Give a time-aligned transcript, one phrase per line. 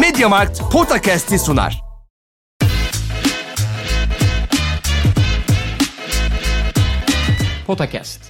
[0.00, 1.80] Mediamarkt Podcast'i sunar.
[7.66, 8.20] Potakast.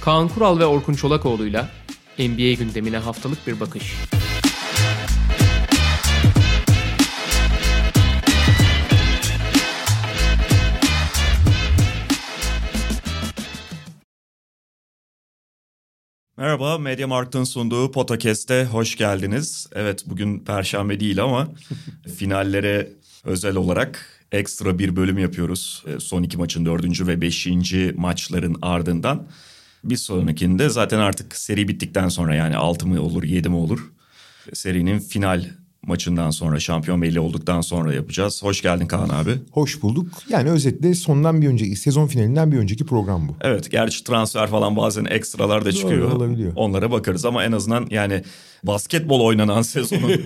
[0.00, 1.68] Kaan Kural ve Orkun Çolakoğlu'yla
[2.18, 3.94] NBA gündemine haftalık bir bakış.
[16.36, 19.66] Merhaba, Media Markt'ın sunduğu Podcast'e hoş geldiniz.
[19.74, 21.48] Evet, bugün Perşembe değil ama
[22.16, 22.92] finallere
[23.24, 25.84] özel olarak ekstra bir bölüm yapıyoruz.
[25.86, 29.28] Ee, Son iki maçın dördüncü ve beşinci maçların ardından.
[29.84, 33.92] Bir sonrakinde zaten artık seri bittikten sonra yani altı mı olur yedi mi olur?
[34.52, 35.50] Serinin final
[35.86, 38.42] maçından sonra şampiyon belli olduktan sonra yapacağız.
[38.42, 39.30] Hoş geldin Kaan abi.
[39.50, 40.06] Hoş bulduk.
[40.28, 43.36] Yani özetle sondan bir önceki, sezon finalinden bir önceki program bu.
[43.40, 46.12] Evet gerçi transfer falan bazen ekstralar da çıkıyor.
[46.12, 46.52] olabiliyor.
[46.56, 48.22] Onlara bakarız ama en azından yani
[48.64, 50.20] basketbol oynanan sezonun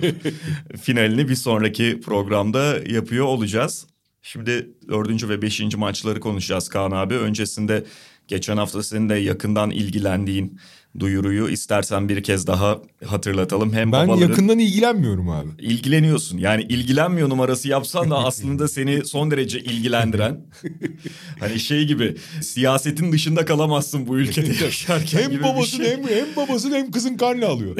[0.81, 3.87] finalini bir sonraki programda yapıyor olacağız.
[4.21, 7.13] Şimdi dördüncü ve beşinci maçları konuşacağız Kaan abi.
[7.13, 7.85] Öncesinde
[8.27, 10.59] geçen hafta senin de yakından ilgilendiğin
[10.99, 13.73] duyuruyu istersen bir kez daha hatırlatalım.
[13.73, 14.29] Hem Ben babaların...
[14.29, 15.49] yakından ilgilenmiyorum abi.
[15.59, 16.37] İlgileniyorsun.
[16.37, 20.45] Yani ilgilenmiyor numarası yapsan da aslında seni son derece ilgilendiren.
[21.39, 25.93] hani şey gibi siyasetin dışında kalamazsın bu ülkede yaşarken Hem gibi babasın bir şey.
[25.97, 27.75] hem, hem babasın hem kızın karnı alıyor.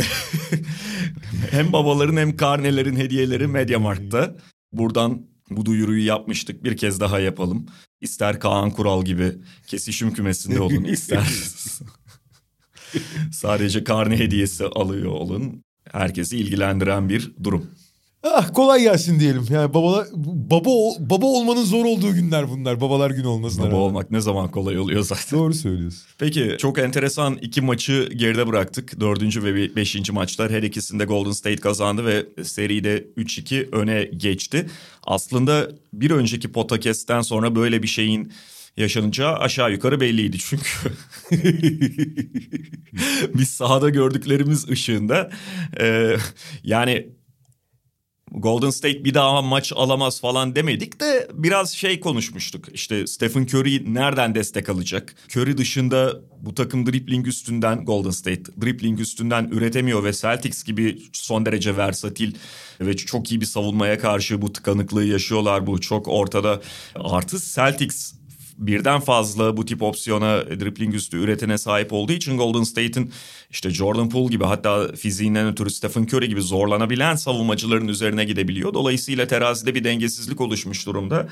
[1.51, 4.35] Hem babaların hem karnelerin hediyeleri Mediamarkt'ta.
[4.71, 6.63] Buradan bu duyuruyu yapmıştık.
[6.63, 7.65] Bir kez daha yapalım.
[8.01, 9.31] İster Kaan Kural gibi
[9.67, 10.83] kesişim kümesinde olun.
[10.83, 11.23] ister
[13.31, 15.63] sadece karne hediyesi alıyor olun.
[15.91, 17.65] Herkesi ilgilendiren bir durum.
[18.23, 19.45] ah kolay gelsin diyelim.
[19.49, 20.07] Yani babalar,
[20.51, 22.81] baba, baba olmanın zor olduğu günler bunlar.
[22.81, 23.81] Babalar günü olmasına Baba rağmen.
[23.81, 25.39] olmak ne zaman kolay oluyor zaten.
[25.39, 26.01] Doğru söylüyorsun.
[26.17, 28.99] Peki çok enteresan iki maçı geride bıraktık.
[28.99, 34.67] Dördüncü ve be- beşinci maçlar her ikisinde Golden State kazandı ve seride 3-2 öne geçti.
[35.03, 38.31] Aslında bir önceki podcast'ten sonra böyle bir şeyin
[38.77, 40.91] yaşanacağı aşağı yukarı belliydi çünkü.
[43.33, 45.31] Biz sahada gördüklerimiz ışığında
[45.79, 46.15] e,
[46.63, 47.09] yani
[48.31, 52.65] Golden State bir daha maç alamaz falan demedik de biraz şey konuşmuştuk.
[52.73, 55.15] İşte Stephen Curry nereden destek alacak?
[55.35, 61.45] Curry dışında bu takım dribbling üstünden Golden State dribbling üstünden üretemiyor ve Celtics gibi son
[61.45, 62.35] derece versatil
[62.81, 65.67] ve çok iyi bir savunmaya karşı bu tıkanıklığı yaşıyorlar.
[65.67, 66.61] Bu çok ortada.
[66.95, 68.13] Artı Celtics
[68.57, 73.11] birden fazla bu tip opsiyona dribbling üstü üretene sahip olduğu için Golden State'in
[73.51, 78.73] işte Jordan Poole gibi hatta fiziğinden ötürü Stephen Curry gibi zorlanabilen savunmacıların üzerine gidebiliyor.
[78.73, 81.27] Dolayısıyla terazide bir dengesizlik oluşmuş durumda.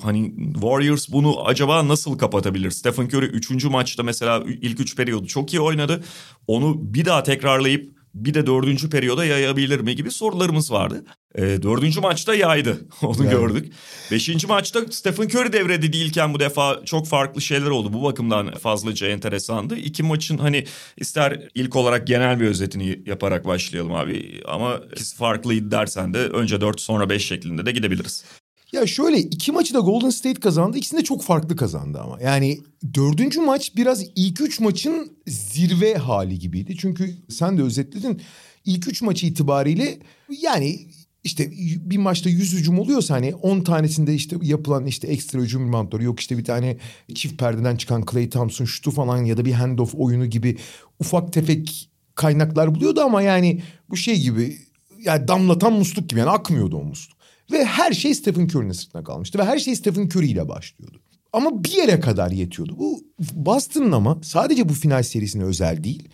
[0.00, 2.70] Hani Warriors bunu acaba nasıl kapatabilir?
[2.70, 3.64] Stephen Curry 3.
[3.64, 6.04] maçta mesela ilk 3 periyodu çok iyi oynadı.
[6.46, 11.04] Onu bir daha tekrarlayıp bir de dördüncü periyoda yayabilir mi gibi sorularımız vardı.
[11.34, 12.78] E, dördüncü maçta yaydı.
[13.02, 13.30] Onu Yani.
[13.30, 13.72] gördük.
[14.10, 17.92] Beşinci maçta Stephen Curry devrede değilken bu defa çok farklı şeyler oldu.
[17.92, 19.76] Bu bakımdan fazlaca enteresandı.
[19.76, 20.64] İki maçın hani
[20.96, 24.40] ister ilk olarak genel bir özetini yaparak başlayalım abi.
[24.48, 28.24] Ama ikisi farklıydı dersen de önce dört sonra beş şeklinde de gidebiliriz.
[28.72, 30.78] Ya şöyle iki maçı da Golden State kazandı.
[30.78, 32.20] İkisini de çok farklı kazandı ama.
[32.20, 32.58] Yani
[32.94, 36.76] dördüncü maç biraz ilk üç maçın zirve hali gibiydi.
[36.78, 38.20] Çünkü sen de özetledin.
[38.64, 39.98] İlk üç maçı itibariyle
[40.42, 40.80] yani
[41.24, 46.02] işte bir maçta 100 hücum oluyorsa hani 10 tanesinde işte yapılan işte ekstra hücum reboundları
[46.02, 46.76] yok işte bir tane
[47.14, 50.56] çift perdeden çıkan Clay Thompson şutu falan ya da bir handoff oyunu gibi
[51.00, 54.58] ufak tefek kaynaklar buluyordu ama yani bu şey gibi
[54.98, 57.19] yani damlatan musluk gibi yani akmıyordu o musluk.
[57.52, 61.00] Ve her şey Stephen Curry'nin sırtına kalmıştı ve her şey Stephen Curry ile başlıyordu.
[61.32, 62.78] Ama bir yere kadar yetiyordu.
[62.78, 66.08] Bu Boston'ın ama sadece bu final serisine özel değil.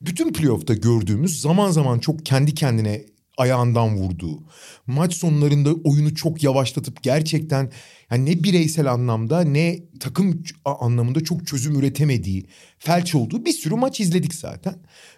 [0.00, 3.04] Bütün playoff'ta gördüğümüz zaman zaman çok kendi kendine
[3.38, 4.42] ayağından vurduğu,
[4.86, 7.72] maç sonlarında oyunu çok yavaşlatıp gerçekten
[8.10, 12.46] yani ne bireysel anlamda ne takım anlamında çok çözüm üretemediği,
[12.78, 14.74] felç olduğu bir sürü maç izledik zaten.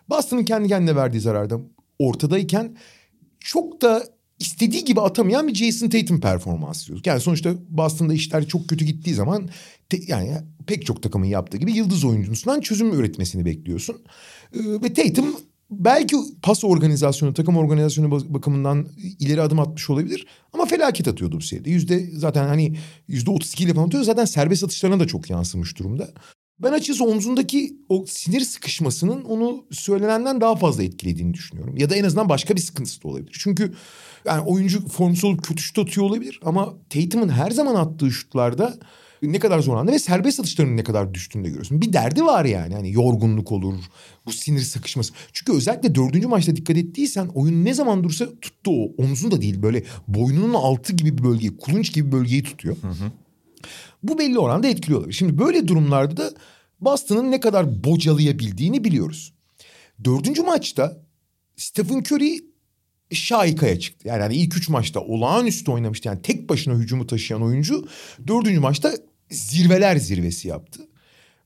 [0.08, 1.60] Boston'ın kendi kendine verdiği zararda
[1.98, 2.76] ortadayken
[3.40, 4.04] çok da
[4.38, 7.06] istediği gibi atamayan bir Jason Tatum performansı izliyoruz.
[7.06, 9.48] Yani sonuçta Boston'da işler çok kötü gittiği zaman
[9.88, 10.30] te- yani
[10.66, 13.96] pek çok takımın yaptığı gibi yıldız oyuncusundan çözüm üretmesini bekliyorsun.
[14.54, 15.36] Ee, ve Tatum
[15.70, 18.88] belki pas organizasyonu, takım organizasyonu bak- bakımından
[19.18, 20.26] ileri adım atmış olabilir.
[20.52, 21.70] Ama felaket atıyordu bu seride.
[21.70, 22.76] Yüzde zaten hani
[23.08, 24.04] yüzde 32 ile falan atıyor.
[24.04, 26.08] Zaten serbest atışlarına da çok yansımış durumda.
[26.64, 31.76] Ben açıkçası omzundaki o sinir sıkışmasının onu söylenenden daha fazla etkilediğini düşünüyorum.
[31.76, 33.36] Ya da en azından başka bir sıkıntısı da olabilir.
[33.40, 33.74] Çünkü
[34.24, 38.74] yani oyuncu formsuz olup kötü şut atıyor olabilir ama Tatum'un her zaman attığı şutlarda
[39.22, 41.82] ne kadar zorlandı ve serbest atışlarının ne kadar düştüğünü de görüyorsun.
[41.82, 42.74] Bir derdi var yani.
[42.74, 43.74] Hani yorgunluk olur,
[44.26, 45.12] bu sinir sıkışması.
[45.32, 49.02] Çünkü özellikle dördüncü maçta dikkat ettiysen oyun ne zaman dursa tuttu o.
[49.02, 52.76] Omzun da değil böyle boynunun altı gibi bir bölgeyi, kulunç gibi bir bölgeyi tutuyor.
[54.02, 55.14] Bu belli oranda etkili olabilir.
[55.14, 56.30] Şimdi böyle durumlarda da
[56.84, 59.34] Boston'ın ne kadar bocalayabildiğini biliyoruz.
[60.04, 61.04] Dördüncü maçta
[61.56, 62.44] Stephen Curry
[63.12, 64.08] şaikaya çıktı.
[64.08, 66.08] Yani hani ilk üç maçta olağanüstü oynamıştı.
[66.08, 67.88] Yani tek başına hücumu taşıyan oyuncu
[68.26, 68.92] dördüncü maçta
[69.30, 70.88] zirveler zirvesi yaptı.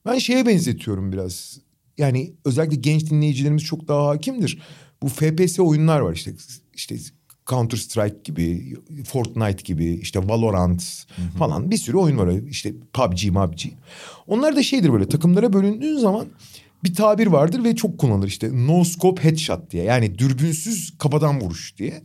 [0.05, 1.59] Ben şeye benzetiyorum biraz.
[1.97, 4.61] Yani özellikle genç dinleyicilerimiz çok daha hakimdir.
[5.03, 6.33] Bu FPS oyunlar var işte.
[6.73, 6.97] işte
[7.49, 8.75] Counter Strike gibi,
[9.05, 11.05] Fortnite gibi, işte Valorant
[11.37, 12.31] falan bir sürü oyun var.
[12.49, 13.61] İşte PUBG, PUBG.
[14.27, 16.27] Onlar da şeydir böyle takımlara bölündüğün zaman
[16.83, 19.83] bir tabir vardır ve çok kullanılır işte no scope headshot diye.
[19.83, 22.01] Yani dürbünsüz kafadan vuruş diye.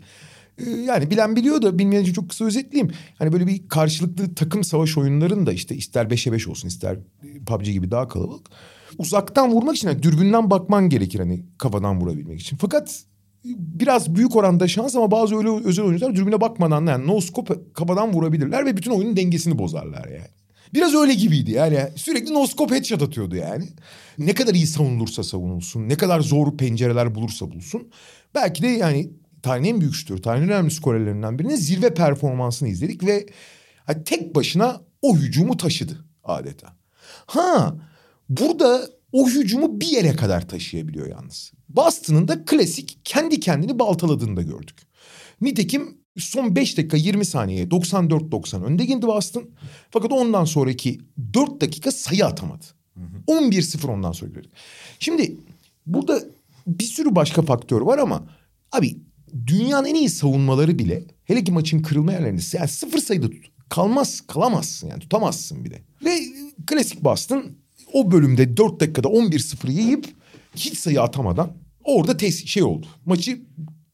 [0.59, 2.93] Ee, yani bilen biliyor da bilmeyen için çok kısa özetleyeyim.
[3.19, 6.99] Hani böyle bir karşılıklı takım savaş oyunlarında işte ister 5'e 5 olsun ister
[7.47, 8.47] PUBG gibi daha kalabalık.
[8.99, 12.57] Uzaktan vurmak için yani dürbünden bakman gerekir hani kafadan vurabilmek için.
[12.57, 13.05] Fakat
[13.45, 18.13] biraz büyük oranda şans ama bazı öyle özel oyuncular dürbüne bakmadan yani no scope kafadan
[18.13, 20.29] vurabilirler ve bütün oyunun dengesini bozarlar yani.
[20.75, 23.69] Biraz öyle gibiydi yani sürekli no scope headshot atıyordu yani.
[24.19, 27.89] Ne kadar iyi savunulursa savunulsun, ne kadar zor pencereler bulursa bulsun.
[28.35, 29.11] Belki de yani
[29.43, 33.27] tarihin en büyük şutörü, tarihin önemli skorerlerinden birinin zirve performansını izledik ve
[34.05, 36.77] tek başına o hücumu taşıdı adeta.
[37.27, 37.75] Ha
[38.29, 41.53] burada o hücumu bir yere kadar taşıyabiliyor yalnız.
[41.69, 44.77] Boston'ın da klasik kendi kendini baltaladığını da gördük.
[45.41, 49.51] Nitekim son 5 dakika 20 saniye 94-90 önde girdi Boston.
[49.91, 51.01] Fakat ondan sonraki
[51.35, 52.65] 4 dakika sayı atamadı.
[53.27, 54.53] 11-0 ondan sonra gördük.
[54.99, 55.37] Şimdi
[55.87, 56.25] burada
[56.67, 58.27] bir sürü başka faktör var ama
[58.73, 58.97] abi
[59.47, 63.51] dünyanın en iyi savunmaları bile hele ki maçın kırılma yerlerinde yani sıfır sayıda tut.
[63.69, 65.83] Kalmaz, kalamazsın yani tutamazsın bile.
[66.05, 66.19] Ve
[66.67, 67.45] klasik Boston
[67.95, 70.07] o bölümde 4 dakikada 11-0 yiyip
[70.57, 71.53] hiç sayı atamadan
[71.85, 72.87] orada tes şey oldu.
[73.07, 73.43] Maçı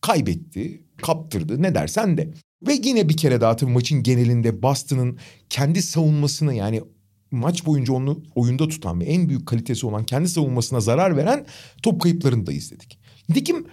[0.00, 2.30] kaybetti, kaptırdı ne dersen de.
[2.66, 5.18] Ve yine bir kere daha tabii maçın genelinde Boston'ın
[5.50, 6.82] kendi savunmasını yani
[7.30, 11.46] maç boyunca onu oyunda tutan ve en büyük kalitesi olan kendi savunmasına zarar veren
[11.82, 12.98] top kayıplarını da izledik.
[13.28, 13.66] Nitekim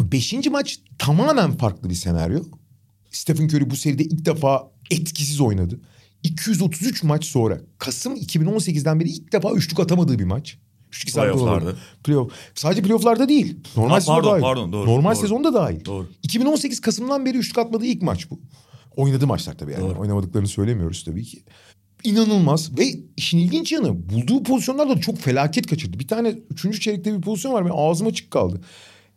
[0.00, 2.42] beşinci maç tamamen farklı bir senaryo.
[3.10, 5.80] Stephen Curry bu seride ilk defa etkisiz oynadı.
[6.22, 10.58] 233 maç sonra Kasım 2018'den beri ilk defa üçlük atamadığı bir maç.
[10.92, 11.74] Üçlük Playoff'larda.
[12.04, 12.32] Playoff.
[12.54, 13.56] Sadece playoff'larda değil.
[13.76, 14.42] Normal Ha, pardon, dahil.
[14.42, 15.20] pardon, doğru, Normal doğru.
[15.20, 15.84] sezonda dahil.
[15.84, 16.06] Doğru.
[16.22, 18.40] 2018 Kasım'dan beri üçlük atmadığı ilk maç bu.
[18.96, 19.82] Oynadığı maçlar tabii yani.
[19.82, 20.00] Doğru.
[20.00, 21.42] Oynamadıklarını söylemiyoruz tabii ki.
[22.04, 22.84] İnanılmaz ve
[23.16, 25.98] işin ilginç yanı bulduğu pozisyonlarda da çok felaket kaçırdı.
[25.98, 28.60] Bir tane üçüncü çeyrekte bir pozisyon var benim ağzım açık kaldı.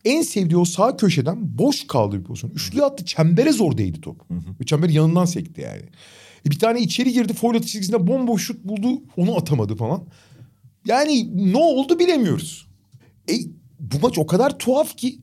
[0.06, 2.52] En sevdiği o sağ köşeden boş kaldı bir pozisyon.
[2.52, 4.22] Üçlü attı çembere zor değdi top.
[4.62, 5.82] Ve çember yanından sekti yani.
[6.46, 10.08] Bir tane içeri girdi foul atış çizgisinde bomboş şut buldu onu atamadı falan.
[10.86, 12.68] Yani ne oldu bilemiyoruz.
[13.30, 13.34] E,
[13.80, 15.20] bu maç o kadar tuhaf ki.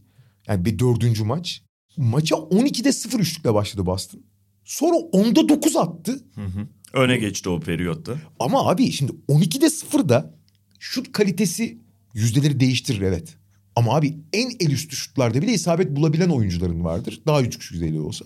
[0.47, 1.63] Yani bir dördüncü maç.
[1.97, 4.21] Maça 12'de 0 üçlükle başladı Boston.
[4.65, 6.25] Sonra 10'da 9 attı.
[6.93, 8.17] Öne geçti o periyotta.
[8.39, 10.35] Ama abi şimdi 12'de 0'da
[10.79, 11.79] şut kalitesi
[12.15, 13.37] yüzdeleri değiştirir evet.
[13.77, 17.21] Ama abi en el üstü şutlarda bile isabet bulabilen oyuncuların vardır.
[17.27, 18.25] Daha küçük yüzdeli olsa.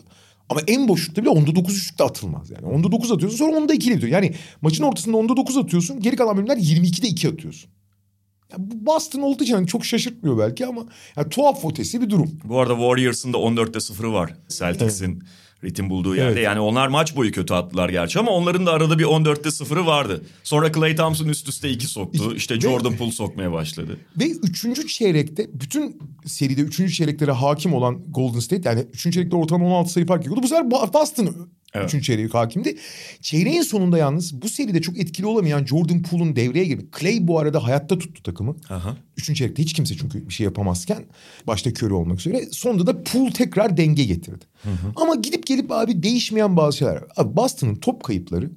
[0.49, 2.67] Ama en boş şutta bile 10'da 9 üçlükle atılmaz yani.
[2.67, 4.13] 10'da 9 atıyorsun sonra 10'da 2 ile bitiyor.
[4.13, 6.01] Yani maçın ortasında 10'da 9 atıyorsun.
[6.01, 7.71] Geri kalan bölümler 22'de 2 atıyorsun.
[8.53, 10.87] Ya bu Boston olduğu için hani çok şaşırtmıyor belki ama
[11.17, 12.41] yani tuhaf ötesi bir durum.
[12.45, 14.35] Bu arada Warriors'ın da 14'te 0'ı var.
[14.49, 15.23] Celtics'in
[15.65, 16.33] ritim bulduğu yerde.
[16.33, 16.45] Evet.
[16.45, 20.25] Yani onlar maç boyu kötü attılar gerçi ama onların da arada bir 14'te 0'ı vardı.
[20.45, 22.35] Sonra Klay Thompson üst üste 2 soktu.
[22.37, 23.99] İşte Jordan Poole sokmaya başladı.
[24.21, 29.67] Ve üçüncü çeyrekte bütün seride üçüncü çeyreklere hakim olan Golden State yani üçüncü çeyrekte ortalama
[29.67, 30.43] 16 sayı fark yiyordu.
[30.43, 31.89] Bu sefer Bo- Boston Evet.
[31.89, 32.77] üçüncü çeyreğe hakimdi.
[33.21, 36.87] Çeyreğin sonunda yalnız bu seride çok etkili olamayan Jordan Poole'un devreye girdi.
[37.01, 38.57] Clay bu arada hayatta tuttu takımı.
[38.71, 38.97] Aha.
[39.17, 41.05] Üçüncü çeyrekte hiç kimse çünkü bir şey yapamazken
[41.47, 42.47] başta Curry olmak üzere.
[42.51, 44.45] Sonunda da Poole tekrar denge getirdi.
[44.97, 47.03] Ama gidip gelip abi değişmeyen bazı şeyler.
[47.17, 48.51] Abi Boston'ın top kayıpları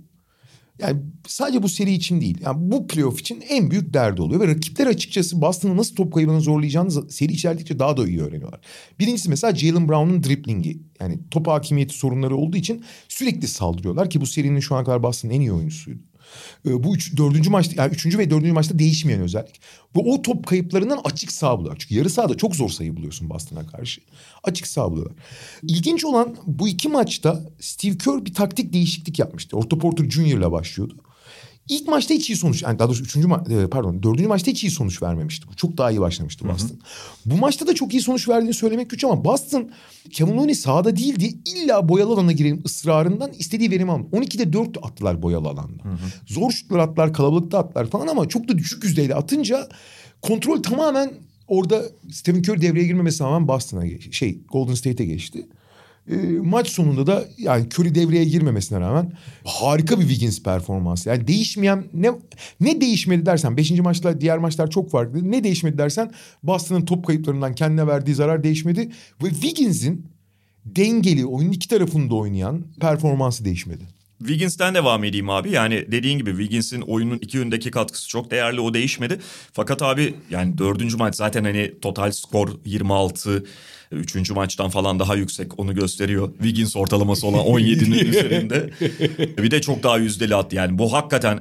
[0.80, 2.38] yani sadece bu seri için değil.
[2.42, 4.42] Yani bu playoff için en büyük derdi oluyor.
[4.42, 8.60] Ve rakipler açıkçası Boston'ı nasıl top kaybına zorlayacağını seri içerdikçe daha da iyi öğreniyorlar.
[9.00, 10.80] Birincisi mesela Jalen Brown'un driplingi.
[11.00, 15.34] Yani top hakimiyeti sorunları olduğu için sürekli saldırıyorlar ki bu serinin şu ana kadar Boston'ın
[15.34, 16.00] en iyi oyuncusuydu.
[16.66, 19.62] Ee, bu üç, dördüncü maçta yani üçüncü ve dördüncü maçta değişmeyen özellik.
[19.96, 21.80] Ve o top kayıplarından açık sağ buluyorlar.
[21.80, 24.02] Çünkü yarı sahada çok zor sayı buluyorsun Boston'a karşı.
[24.44, 25.16] Açık sağ buluyorlar.
[25.64, 29.58] İlginç olan bu iki maçta Steve Kerr bir taktik değişiklik yapmıştı.
[29.58, 30.22] Otto Porter Jr.
[30.22, 30.96] ile başlıyordu.
[31.70, 34.64] İlk maçta hiç iyi sonuç yani daha doğrusu üçüncü ma- e, pardon dördüncü maçta hiç
[34.64, 35.48] iyi sonuç vermemişti.
[35.56, 36.80] Çok daha iyi başlamıştı Boston.
[37.26, 39.72] Bu maçta da çok iyi sonuç verdiğini söylemek güç ama Boston
[40.12, 41.34] Kevin Looney sahada değildi.
[41.46, 44.08] İlla boyalı alana girelim ısrarından istediği verimi aldı.
[44.14, 45.84] 12'de 4 attılar boyalı alanda.
[46.28, 49.68] Zor şutlar attılar kalabalıkta attılar falan ama çok da düşük yüzdeyle atınca
[50.22, 51.12] kontrol tamamen
[51.48, 55.48] orada Stephen Curry devreye girmemesine rağmen Boston'a şey Golden State'e geçti.
[56.12, 59.12] E, maç sonunda da yani Curry devreye girmemesine rağmen
[59.44, 61.10] harika bir Wiggins performansı.
[61.10, 62.12] Yani değişmeyen ne
[62.60, 63.72] ne değişmedi dersen 5.
[63.72, 65.32] maçla diğer maçlar çok farklı.
[65.32, 66.12] Ne değişmedi dersen
[66.44, 68.92] Boston'ın top kayıplarından kendine verdiği zarar değişmedi
[69.24, 70.06] ve Wiggins'in
[70.66, 73.84] dengeli oyunun iki tarafında oynayan performansı değişmedi.
[74.20, 75.52] Wiggins'ten devam edeyim abi.
[75.52, 78.62] Yani dediğin gibi Wiggins'in oyunun iki yönündeki katkısı çok değerli.
[78.62, 79.20] O değişmedi.
[79.54, 83.44] Fakat abi yani dördüncü maç zaten hani total skor 26.
[83.92, 86.34] Üçüncü maçtan falan daha yüksek onu gösteriyor.
[86.34, 88.70] Wiggins ortalaması olan 17'nin üzerinde.
[89.44, 90.56] Bir de çok daha yüzdeli attı.
[90.56, 91.40] Yani bu hakikaten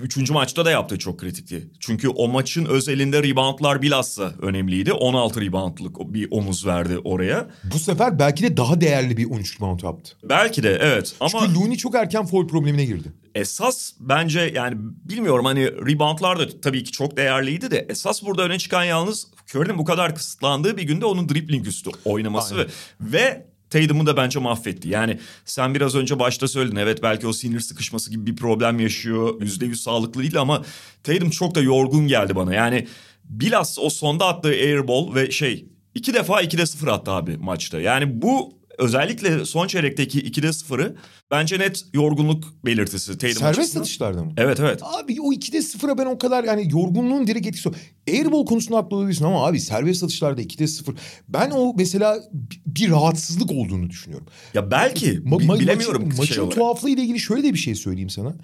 [0.00, 1.70] Üçüncü maçta da yaptığı çok kritikti.
[1.80, 4.92] Çünkü o maçın özelinde reboundlar bilhassa önemliydi.
[4.92, 7.48] 16 reboundlık bir omuz verdi oraya.
[7.64, 10.16] Bu sefer belki de daha değerli bir 13 rebound yaptı.
[10.22, 11.30] Belki de evet ama...
[11.30, 13.12] Çünkü Looney çok erken foul problemine girdi.
[13.34, 18.58] Esas bence yani bilmiyorum hani reboundlar da tabii ki çok değerliydi de esas burada öne
[18.58, 22.66] çıkan yalnız Curry'nin bu kadar kısıtlandığı bir günde onun dribbling üstü oynaması ve,
[23.00, 24.88] ve Tatum'u da bence mahvetti.
[24.88, 29.42] Yani sen biraz önce başta söyledin evet belki o sinir sıkışması gibi bir problem yaşıyor.
[29.42, 30.62] Yüzde yüz sağlıklı değil ama
[31.02, 32.54] Tatum çok da yorgun geldi bana.
[32.54, 32.86] Yani
[33.24, 37.80] bilhassa o sonda attığı airball ve şey iki defa 2'de 0 attı abi maçta.
[37.80, 40.96] Yani bu özellikle son çeyrekteki 2'de 0'ı
[41.30, 43.18] bence net yorgunluk belirtisi.
[43.18, 43.82] Tatum Serbest açısından.
[43.82, 44.32] atışlarda mı?
[44.36, 44.80] Evet evet.
[44.82, 47.68] Abi o 2'de 0'a ben o kadar yani yorgunluğun direkt etkisi.
[48.08, 50.94] Airball konusunda haklı olabilirsin ama abi serbest atışlarda 2'de 0.
[51.28, 54.26] Ben o mesela bi- bir rahatsızlık olduğunu düşünüyorum.
[54.54, 56.54] Ya belki Ma- ma- bilemiyorum Maçın, şey maçın olarak.
[56.56, 58.36] tuhaflığıyla ilgili şöyle de bir şey söyleyeyim sana.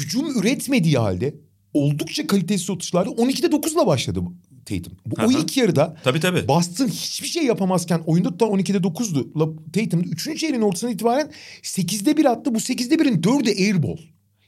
[0.00, 1.34] Hücum üretmediği halde
[1.74, 4.20] oldukça kalitesiz atışlarda 12'de 9'la başladı
[4.66, 4.92] Tatum.
[5.06, 6.48] Bu, o ilk yarıda Tabii tabii.
[6.48, 9.40] Boston hiçbir şey yapamazken oyunda da 12'de 9'du.
[9.40, 10.38] La- Tatum 3.
[10.40, 12.54] çeyreğin ortasından itibaren 8'de 1 attı.
[12.54, 13.98] Bu 8'de 1'in 4'ü airball.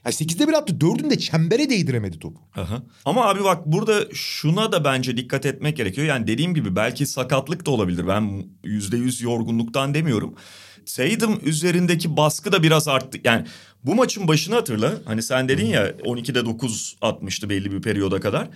[0.05, 2.41] Yani 8'de 1 attı 4'ünü de çembere değdiremedi topu.
[2.55, 2.83] Aha.
[3.05, 6.07] Ama abi bak burada şuna da bence dikkat etmek gerekiyor.
[6.07, 8.07] Yani dediğim gibi belki sakatlık da olabilir.
[8.07, 10.35] Ben yüzde yüz yorgunluktan demiyorum.
[10.95, 13.17] Tatum üzerindeki baskı da biraz arttı.
[13.23, 13.45] Yani
[13.83, 14.93] bu maçın başını hatırla.
[15.05, 18.49] Hani sen dedin ya 12'de 9 atmıştı belli bir periyoda kadar.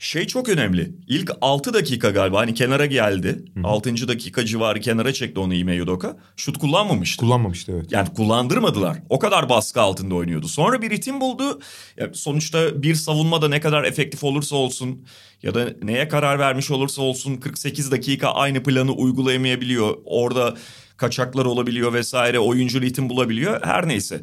[0.00, 0.92] Şey çok önemli.
[1.06, 3.44] İlk 6 dakika galiba hani kenara geldi.
[3.64, 4.08] 6.
[4.08, 6.16] dakika civarı kenara çekti onu Ime Udoka.
[6.36, 7.20] Şut kullanmamıştı.
[7.20, 7.92] Kullanmamıştı evet.
[7.92, 8.98] Yani kullandırmadılar.
[9.08, 10.48] O kadar baskı altında oynuyordu.
[10.48, 11.60] Sonra bir ritim buldu.
[11.96, 15.06] Ya sonuçta bir savunma da ne kadar efektif olursa olsun
[15.42, 19.98] ya da neye karar vermiş olursa olsun 48 dakika aynı planı uygulayamayabiliyor.
[20.04, 20.56] Orada
[20.96, 22.38] kaçaklar olabiliyor vesaire.
[22.38, 23.60] Oyuncu ritim bulabiliyor.
[23.64, 24.22] Her neyse.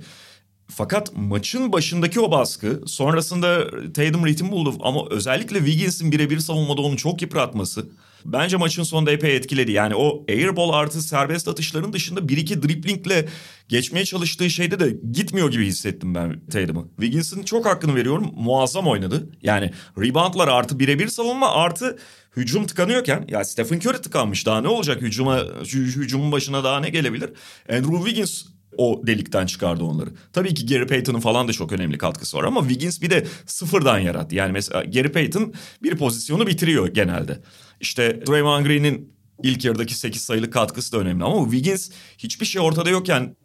[0.68, 6.98] Fakat maçın başındaki o baskı sonrasında Tatum ritim buldu ama özellikle Wiggins'in birebir savunmada onu
[6.98, 7.90] çok yıpratması
[8.26, 9.72] bence maçın sonunda epey etkiledi.
[9.72, 13.28] Yani o airball artı serbest atışların dışında bir iki driplingle
[13.70, 16.88] geçmeye çalıştığı şeyde de gitmiyor gibi hissettim ben Tatum'u.
[16.96, 19.30] Wiggins'in çok hakkını veriyorum muazzam oynadı.
[19.42, 21.98] Yani reboundlar artı birebir savunma artı
[22.38, 26.90] hücum tıkanıyorken ya Stephen Curry tıkanmış daha ne olacak hücuma hü- hücumun başına daha ne
[26.90, 27.30] gelebilir?
[27.70, 28.46] Andrew Wiggins
[28.78, 30.10] o delikten çıkardı onları.
[30.34, 34.00] Tabii ki Gary Payton'ın falan da çok önemli katkısı var ama Wiggins bir de sıfırdan
[34.00, 34.36] yarattı.
[34.36, 35.54] Yani mesela Gary Payton
[35.84, 37.40] bir pozisyonu bitiriyor genelde.
[37.82, 42.90] İşte Draymond Green'in ilk yarıdaki 8 sayılık katkısı da önemli ama Wiggins hiçbir şey ortada
[42.90, 43.36] yokken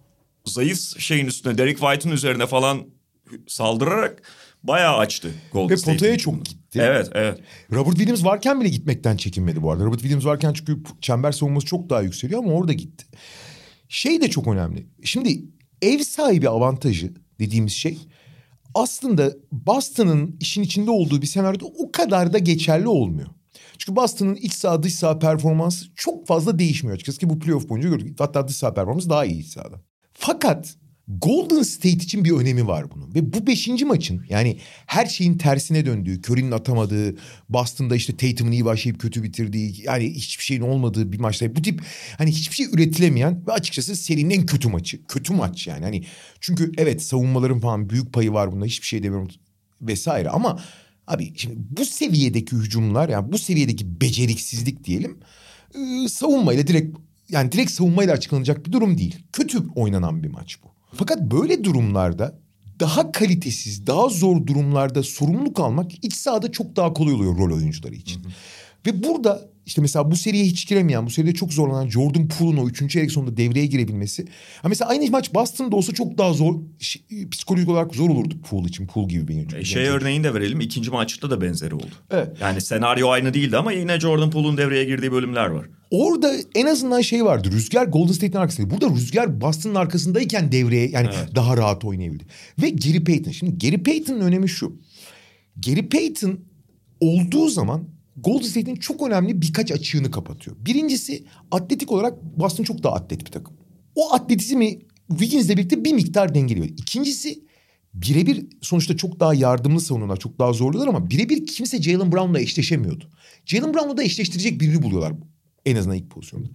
[0.44, 2.86] zayıf şeyin üstüne Derek White'ın üzerine falan
[3.46, 4.22] saldırarak
[4.62, 6.78] bayağı açtı Golden Ve State'in potaya çok gitti.
[6.82, 7.40] Evet evet.
[7.72, 9.84] Robert Williams varken bile gitmekten çekinmedi bu arada.
[9.84, 13.04] Robert Williams varken çünkü çember savunması çok daha yükseliyor ama orada gitti.
[13.92, 14.87] Şey de çok önemli.
[15.04, 15.44] Şimdi
[15.82, 17.99] ev sahibi avantajı dediğimiz şey
[18.75, 23.28] aslında Boston'ın işin içinde olduğu bir senaryoda o kadar da geçerli olmuyor.
[23.78, 27.88] Çünkü Boston'ın iç saha dış saha performansı çok fazla değişmiyor açıkçası ki bu playoff boyunca
[27.88, 28.20] gördük.
[28.20, 29.80] Hatta dış saha performansı daha iyi iç sahada.
[30.12, 30.76] Fakat
[31.21, 33.14] Golden State için bir önemi var bunun.
[33.14, 37.16] Ve bu beşinci maçın yani her şeyin tersine döndüğü, Curry'nin atamadığı,
[37.49, 41.83] Boston'da işte Tatum'un iyi başlayıp kötü bitirdiği, yani hiçbir şeyin olmadığı bir maçta bu tip
[42.19, 45.07] hani hiçbir şey üretilemeyen ve açıkçası serinin en kötü maçı.
[45.07, 45.85] Kötü maç yani.
[45.85, 46.04] Hani
[46.40, 49.28] çünkü evet savunmaların falan büyük payı var bunda hiçbir şey demiyorum
[49.81, 50.62] vesaire ama
[51.07, 55.19] abi şimdi bu seviyedeki hücumlar yani bu seviyedeki beceriksizlik diyelim
[55.75, 56.97] e, savunmayla direkt
[57.28, 59.19] yani direkt savunmayla açıklanacak bir durum değil.
[59.33, 60.73] Kötü oynanan bir maç bu.
[60.94, 62.38] Fakat böyle durumlarda
[62.80, 67.94] daha kalitesiz, daha zor durumlarda sorumluluk almak iç sahada çok daha kolay oluyor rol oyuncuları
[67.94, 68.22] için.
[68.87, 72.69] Ve burada işte mesela bu seriye hiç giremeyen, bu seride çok zorlanan Jordan Poole'un o
[72.69, 74.26] üçüncü çeyrek sonunda devreye girebilmesi.
[74.62, 77.00] Ha mesela aynı maç Boston'da olsa çok daha zor, ş-
[77.31, 78.87] psikolojik olarak zor olurdu Poole için.
[78.87, 80.61] Poole gibi bir E, şey örneğini de verelim.
[80.61, 81.87] İkinci maçta da benzeri oldu.
[82.11, 82.28] Evet.
[82.40, 85.66] Yani senaryo aynı değildi ama yine Jordan Poole'un devreye girdiği bölümler var.
[85.90, 87.50] Orada en azından şey vardı.
[87.52, 88.75] Rüzgar Golden State'in arkasındaydı.
[88.81, 92.25] Burada Rüzgar Boston'ın arkasındayken devreye yani daha rahat oynayabildi.
[92.62, 93.31] Ve Gary Payton.
[93.33, 94.76] Şimdi Gary Payton'ın önemi şu.
[95.66, 96.40] Gary Payton
[97.00, 100.57] olduğu zaman Golden State'in çok önemli birkaç açığını kapatıyor.
[100.61, 103.57] Birincisi atletik olarak Boston çok daha atlet bir takım.
[103.95, 104.78] O atletizmi
[105.09, 106.66] Wiggins'le birlikte bir miktar dengeliyor.
[106.66, 107.45] İkincisi
[107.95, 110.16] birebir sonuçta çok daha yardımlı savunuyorlar.
[110.16, 113.04] Çok daha zorluyorlar ama birebir kimse Jalen Brown'la eşleşemiyordu.
[113.47, 115.12] Jalen Brown'la da eşleştirecek birini buluyorlar
[115.66, 116.49] en azından ilk pozisyonda.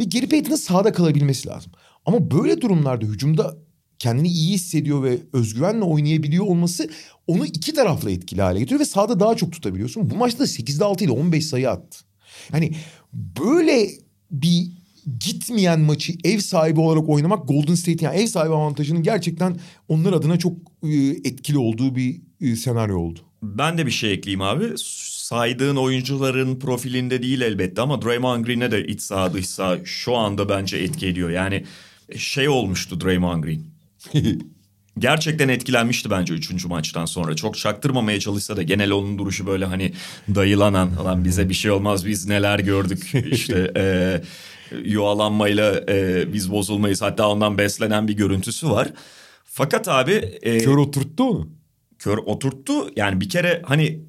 [0.00, 1.72] Ve Gary Payton'ın sahada kalabilmesi lazım.
[2.06, 3.56] Ama böyle durumlarda hücumda
[3.98, 6.90] kendini iyi hissediyor ve özgüvenle oynayabiliyor olması
[7.26, 10.10] onu iki tarafla etkili hale getiriyor ve sahada daha çok tutabiliyorsun.
[10.10, 11.98] Bu maçta 8'de 6 ile 15 sayı attı.
[12.52, 12.72] Yani
[13.14, 13.90] böyle
[14.30, 14.70] bir
[15.20, 19.56] gitmeyen maçı ev sahibi olarak oynamak Golden State yani ev sahibi avantajının gerçekten
[19.88, 23.20] onlar adına çok e, etkili olduğu bir e, senaryo oldu.
[23.42, 24.72] Ben de bir şey ekleyeyim abi.
[24.76, 30.48] Saydığın oyuncuların profilinde değil elbette ama Draymond Green'e de iç saha dış saha şu anda
[30.48, 31.30] bence etki ediyor.
[31.30, 31.64] Yani
[32.16, 33.73] şey olmuştu Draymond Green.
[34.98, 37.36] Gerçekten etkilenmişti bence üçüncü maçtan sonra.
[37.36, 39.92] Çok çaktırmamaya çalışsa da genel onun duruşu böyle hani
[40.34, 41.04] dayılanan.
[41.04, 44.20] Lan bize bir şey olmaz biz neler gördük işte e,
[44.84, 47.02] yuvalanmayla e, biz bozulmayız.
[47.02, 48.92] Hatta ondan beslenen bir görüntüsü var.
[49.44, 50.12] Fakat abi...
[50.42, 51.48] E, Kör oturttu onu.
[51.98, 52.72] kör oturttu.
[52.96, 54.00] Yani bir kere hani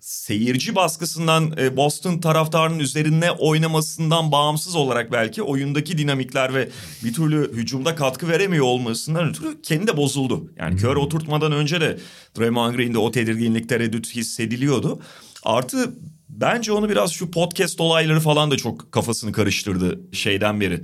[0.00, 6.68] seyirci baskısından e, Boston taraftarının üzerine oynamasından bağımsız olarak belki oyundaki dinamikler ve
[7.04, 10.52] bir türlü hücumda katkı veremiyor olmasından ötürü kendi de bozuldu.
[10.58, 11.98] Yani kör oturtmadan önce de
[12.38, 15.00] Draymond Green'de o tedirginlik tereddüt hissediliyordu.
[15.42, 15.94] Artı
[16.28, 20.80] bence onu biraz şu podcast olayları falan da çok kafasını karıştırdı şeyden beri.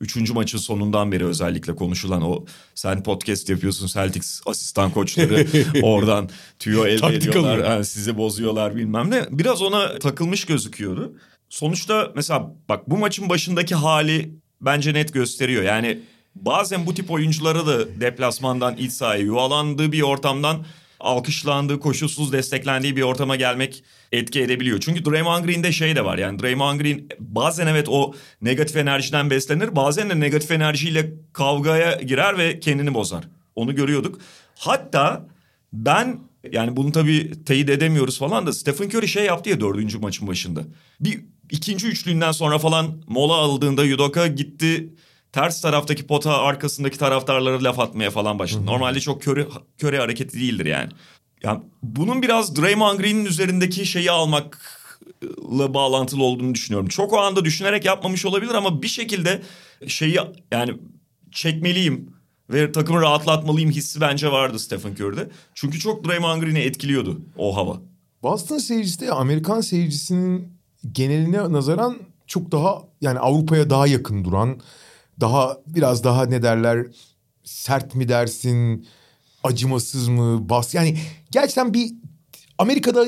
[0.00, 5.46] Üçüncü maçın sonundan beri özellikle konuşulan o sen podcast yapıyorsun Celtics asistan koçları
[5.82, 7.50] oradan tüyo ediyorlar.
[7.50, 7.70] alıyor.
[7.70, 9.24] yani sizi bozuyorlar bilmem ne.
[9.30, 11.16] Biraz ona takılmış gözüküyordu.
[11.48, 15.62] Sonuçta mesela bak bu maçın başındaki hali bence net gösteriyor.
[15.62, 15.98] Yani
[16.34, 20.64] bazen bu tip oyunculara da deplasmandan iç sahaya yuvalandığı bir ortamdan
[21.04, 24.80] alkışlandığı, koşulsuz desteklendiği bir ortama gelmek etki edebiliyor.
[24.80, 26.18] Çünkü Draymond Green'de şey de var.
[26.18, 29.76] Yani Draymond Green bazen evet o negatif enerjiden beslenir.
[29.76, 33.24] Bazen de negatif enerjiyle kavgaya girer ve kendini bozar.
[33.54, 34.20] Onu görüyorduk.
[34.58, 35.26] Hatta
[35.72, 36.18] ben
[36.52, 40.60] yani bunu tabii teyit edemiyoruz falan da Stephen Curry şey yaptı ya dördüncü maçın başında.
[41.00, 44.88] Bir ikinci üçlüğünden sonra falan mola aldığında Yudoka gitti
[45.34, 48.66] ters taraftaki pota arkasındaki taraftarlara laf atmaya falan başladı.
[48.66, 49.46] Normalde çok köre,
[49.78, 50.90] köre hareketi değildir yani.
[51.42, 56.88] Yani bunun biraz Draymond Green'in üzerindeki şeyi almakla bağlantılı olduğunu düşünüyorum.
[56.88, 59.42] Çok o anda düşünerek yapmamış olabilir ama bir şekilde
[59.86, 60.18] şeyi
[60.52, 60.74] yani
[61.32, 62.14] çekmeliyim
[62.50, 65.28] ve takımı rahatlatmalıyım hissi bence vardı Stephen Curry'de.
[65.54, 67.80] Çünkü çok Draymond Green'i etkiliyordu o hava.
[68.22, 70.58] Boston seyircisi de Amerikan seyircisinin
[70.92, 74.60] geneline nazaran çok daha yani Avrupa'ya daha yakın duran
[75.20, 76.86] daha biraz daha ne derler
[77.44, 78.86] sert mi dersin
[79.44, 80.96] acımasız mı bas yani
[81.30, 81.92] gerçekten bir
[82.58, 83.06] Amerika'da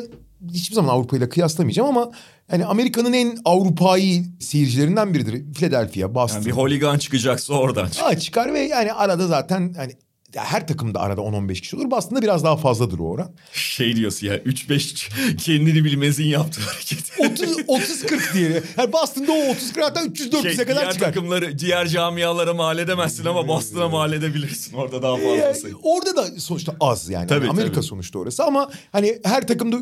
[0.52, 2.10] hiçbir zaman Avrupa ile kıyaslamayacağım ama
[2.52, 5.52] yani Amerika'nın en Avrupa'yı seyircilerinden biridir.
[5.52, 6.36] Philadelphia, Boston.
[6.36, 7.88] Yani bir holigan çıkacaksa oradan.
[8.04, 9.92] Aa, çıkar ve yani arada zaten hani
[10.34, 11.90] ya her takımda arada 10-15 kişi olur.
[11.90, 13.32] Boston'da biraz daha fazladır o oran.
[13.52, 16.98] Şey diyorsun ya 3-5 kendini bilmezin yaptığı hareket.
[17.18, 18.62] 30 30 40 diye.
[18.78, 21.06] Yani Boston'da o 30 40 hatta 300 400'e Şey, kadar diğer çıkar.
[21.06, 24.76] takımları, diğer camialara mal edemezsin ama Boston'a mal edebilirsin.
[24.76, 25.68] Orada daha fazlası.
[25.68, 27.26] Yani orada da sonuçta az yani.
[27.26, 27.84] Tabii, Hani Amerika tabii.
[27.84, 29.78] sonuçta orası ama hani her takımda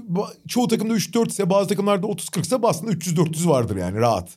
[0.48, 4.28] çoğu takımda 3-4 ise bazı takımlarda 30-40 ise Boston'da 300-400 vardır yani rahat.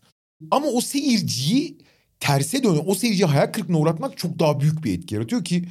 [0.52, 1.78] Ama o seyirciyi
[2.20, 2.84] terse dönüyor.
[2.88, 5.66] O seyirciyi hayal kırıklığına uğratmak çok daha büyük bir etki yaratıyor ki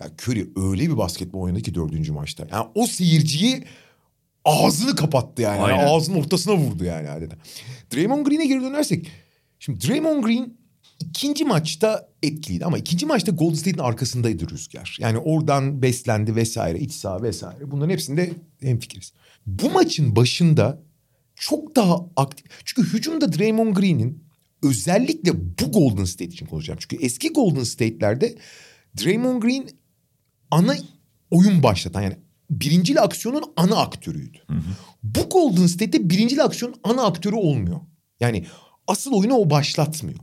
[0.00, 2.46] ya Curry öyle bir basketbol oynadı ki dördüncü maçta.
[2.50, 3.64] Yani o seyirciyi
[4.44, 5.60] ağzını kapattı yani.
[5.60, 7.36] yani ağzının ortasına vurdu yani adeta.
[7.94, 9.10] Draymond Green'e geri dönersek.
[9.58, 10.56] Şimdi Draymond Green
[11.00, 14.96] ikinci maçta etkiliydi ama ikinci maçta Golden State'in arkasındaydı rüzgar.
[15.00, 17.70] Yani oradan beslendi vesaire iç saha vesaire.
[17.70, 19.12] Bunların hepsinde hemfikiriz.
[19.46, 20.82] Bu maçın başında
[21.34, 22.46] çok daha aktif.
[22.64, 24.24] Çünkü hücumda Draymond Green'in
[24.62, 26.78] özellikle bu Golden State için konuşacağım.
[26.82, 28.34] Çünkü eski Golden State'lerde
[29.04, 29.68] Draymond Green
[30.50, 30.76] ana
[31.30, 32.16] oyun başlatan yani
[32.50, 34.38] birincil aksiyonun ana aktörüydü.
[35.02, 37.80] Bu Golden State'te birincil aksiyonun ana aktörü olmuyor.
[38.20, 38.46] Yani
[38.86, 40.18] asıl oyunu o başlatmıyor.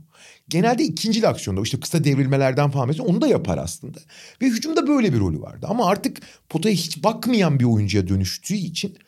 [0.48, 3.98] Genelde ikincil aksiyonda işte kısa devrilmelerden falan mesela onu da yapar aslında.
[4.42, 5.66] Ve hücumda böyle bir rolü vardı.
[5.70, 8.98] Ama artık potaya hiç bakmayan bir oyuncuya dönüştüğü için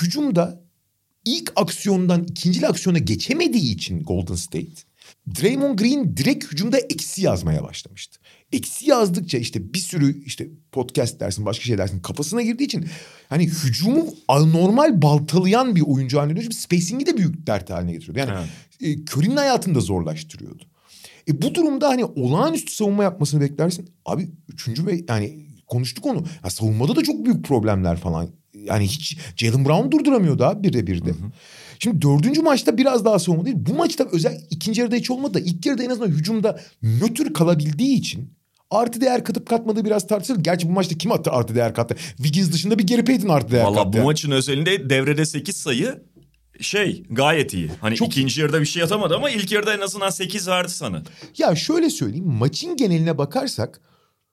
[0.00, 0.62] hücumda
[1.24, 4.87] ilk aksiyondan ikinci aksiyona geçemediği için Golden State
[5.42, 8.20] Draymond Green direkt hücumda eksi yazmaya başlamıştı.
[8.52, 12.86] Eksi yazdıkça işte bir sürü işte podcast dersin başka şey dersin kafasına girdiği için
[13.28, 18.18] hani hücumu anormal baltalayan bir oyuncu haline dönüşüp spacing'i de büyük dert haline getiriyordu.
[18.18, 18.46] Yani
[18.80, 18.98] Evet.
[18.98, 20.64] e, Curry'nin hayatını da zorlaştırıyordu.
[21.28, 23.90] E bu durumda hani olağanüstü savunma yapmasını beklersin.
[24.06, 26.24] Abi üçüncü ve yani konuştuk onu.
[26.44, 28.28] Ya savunmada da çok büyük problemler falan.
[28.54, 31.10] Yani hiç Jalen Brown durduramıyordu abi birebir de.
[31.78, 33.56] Şimdi dördüncü maçta biraz daha savunma değil.
[33.58, 37.98] Bu maçta özel ikinci yarıda hiç olmadı da ilk yarıda en azından hücumda nötr kalabildiği
[37.98, 38.32] için
[38.70, 40.40] artı değer katıp katmadığı biraz tartışılır.
[40.40, 41.96] Gerçi bu maçta kim attı artı değer kattı?
[42.16, 43.92] Wiggins dışında bir Gary Payton artı değer Valla kattı.
[43.92, 44.04] bu yani.
[44.04, 46.02] maçın özelinde devrede 8 sayı
[46.60, 47.70] şey gayet iyi.
[47.80, 51.02] Hani Çok ikinci yarıda bir şey atamadı ama ilk yarıda en azından 8 verdi sana.
[51.38, 53.80] Ya şöyle söyleyeyim maçın geneline bakarsak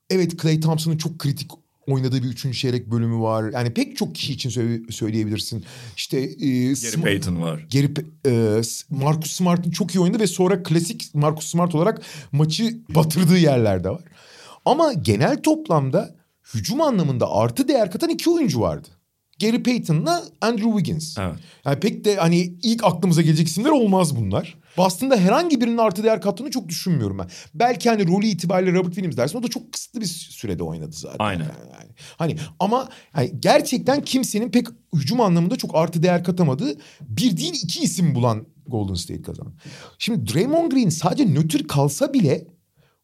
[0.09, 1.51] evet Clay Thompson'ın çok kritik
[1.87, 3.51] oynadığı bir üçüncü çeyrek bölümü var.
[3.53, 5.65] Yani pek çok kişi için söyle- söyleyebilirsin.
[5.97, 6.27] İşte e,
[6.63, 7.65] Gary Sm- Payton var.
[7.73, 7.87] Gary
[8.27, 13.83] e, Marcus Smart'ın çok iyi oynadı ve sonra klasik Marcus Smart olarak maçı batırdığı yerler
[13.83, 14.01] de var.
[14.65, 16.15] Ama genel toplamda
[16.53, 18.87] hücum anlamında artı değer katan iki oyuncu vardı.
[19.41, 21.17] Gary Payton'la Andrew Wiggins.
[21.17, 21.35] Evet.
[21.65, 24.57] Yani pek de hani ilk aklımıza gelecek isimler olmaz bunlar.
[24.77, 27.27] Boston'da herhangi birinin artı değer kattığını çok düşünmüyorum ben.
[27.53, 29.37] Belki hani rolü itibariyle Robert Williams dersin.
[29.37, 31.25] O da çok kısıtlı bir sürede oynadı zaten.
[31.25, 31.43] Aynen.
[31.43, 31.91] Yani.
[32.17, 37.81] Hani ama hani gerçekten kimsenin pek hücum anlamında çok artı değer katamadığı bir değil iki
[37.81, 39.53] isim bulan Golden State kazandı.
[39.99, 42.47] Şimdi Draymond Green sadece nötr kalsa bile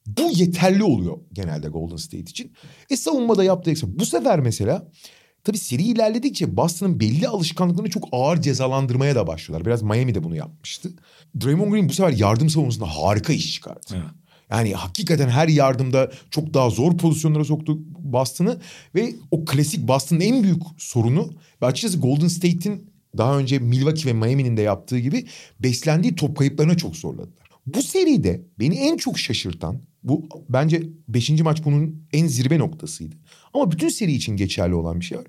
[0.08, 2.54] bu yeterli oluyor genelde Golden State için.
[2.90, 3.90] E savunmada yaptığı eksik.
[4.00, 4.88] Bu sefer mesela
[5.44, 9.66] tabii seri ilerledikçe Boston'ın belli alışkanlıklarını çok ağır cezalandırmaya da başlıyorlar.
[9.66, 10.90] Biraz Miami de bunu yapmıştı.
[11.44, 13.80] Draymond Green bu sefer yardım savunmasında harika iş çıkardı.
[13.94, 14.04] Evet.
[14.52, 18.60] Yani hakikaten her yardımda çok daha zor pozisyonlara soktu Boston'ı
[18.96, 24.14] ve o klasik Boston'ın en büyük sorunu ve açıkçası Golden State'in daha önce Milwaukee ve
[24.14, 25.26] Miami'nin de yaptığı gibi
[25.60, 27.50] beslendiği top kayıplarına çok zorladılar.
[27.66, 31.30] Bu seride beni en çok şaşırtan bu bence 5.
[31.30, 33.16] maç bunun en zirve noktasıydı.
[33.54, 35.26] Ama bütün seri için geçerli olan bir şey var.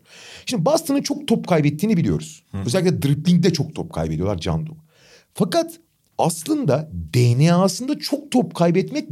[0.47, 2.43] Şimdi Boston'ın çok top kaybettiğini biliyoruz.
[2.67, 4.77] Özellikle driplingde çok top kaybediyorlar Can Dog.
[5.35, 5.79] Fakat
[6.19, 9.09] aslında DNA'sında çok top kaybetmek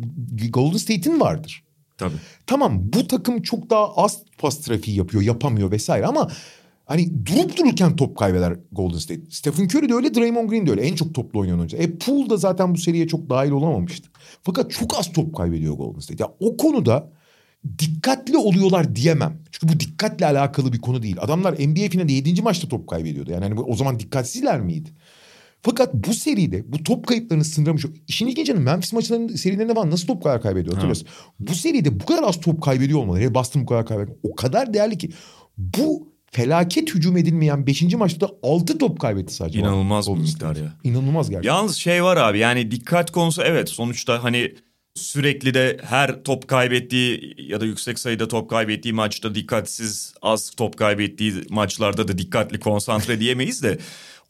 [0.50, 1.64] Golden State'in vardır.
[1.98, 2.14] Tabii.
[2.46, 6.30] Tamam bu takım çok daha az pas trafiği yapıyor, yapamıyor vesaire ama
[6.86, 9.20] hani durup dururken top kaybeder Golden State.
[9.30, 10.82] Stephen Curry de öyle, Draymond Green de öyle.
[10.82, 11.76] En çok toplu oynayan oyuncu.
[11.76, 14.08] E Poole da zaten bu seriye çok dahil olamamıştı.
[14.42, 16.24] Fakat çok az top kaybediyor Golden State.
[16.24, 17.10] Ya o konuda
[17.78, 19.38] dikkatli oluyorlar diyemem.
[19.52, 21.16] Çünkü bu dikkatle alakalı bir konu değil.
[21.20, 22.42] Adamlar NBA finalinde 7.
[22.42, 23.30] maçta top kaybediyordu.
[23.30, 24.90] Yani hani o zaman dikkatsizler miydi?
[25.62, 27.84] Fakat bu seride bu top kayıplarını sınırlamış.
[28.08, 29.90] İşin ilginci yanı Memphis maçlarının serilerinde var.
[29.90, 31.08] Nasıl top kadar kaybediyor hatırlıyorsun.
[31.40, 33.22] Bu seride bu kadar az top kaybediyor olmaları.
[33.22, 34.18] Hele Boston bu kadar kaybediyor.
[34.22, 35.10] O kadar değerli ki.
[35.58, 37.94] Bu felaket hücum edilmeyen 5.
[37.94, 39.58] maçta da 6 top kaybetti sadece.
[39.58, 40.72] İnanılmaz bir miktar ya.
[40.84, 41.54] İnanılmaz gerçekten.
[41.54, 44.54] Yalnız şey var abi yani dikkat konusu evet sonuçta hani
[44.94, 50.76] sürekli de her top kaybettiği ya da yüksek sayıda top kaybettiği maçta dikkatsiz az top
[50.76, 53.79] kaybettiği maçlarda da dikkatli konsantre diyemeyiz de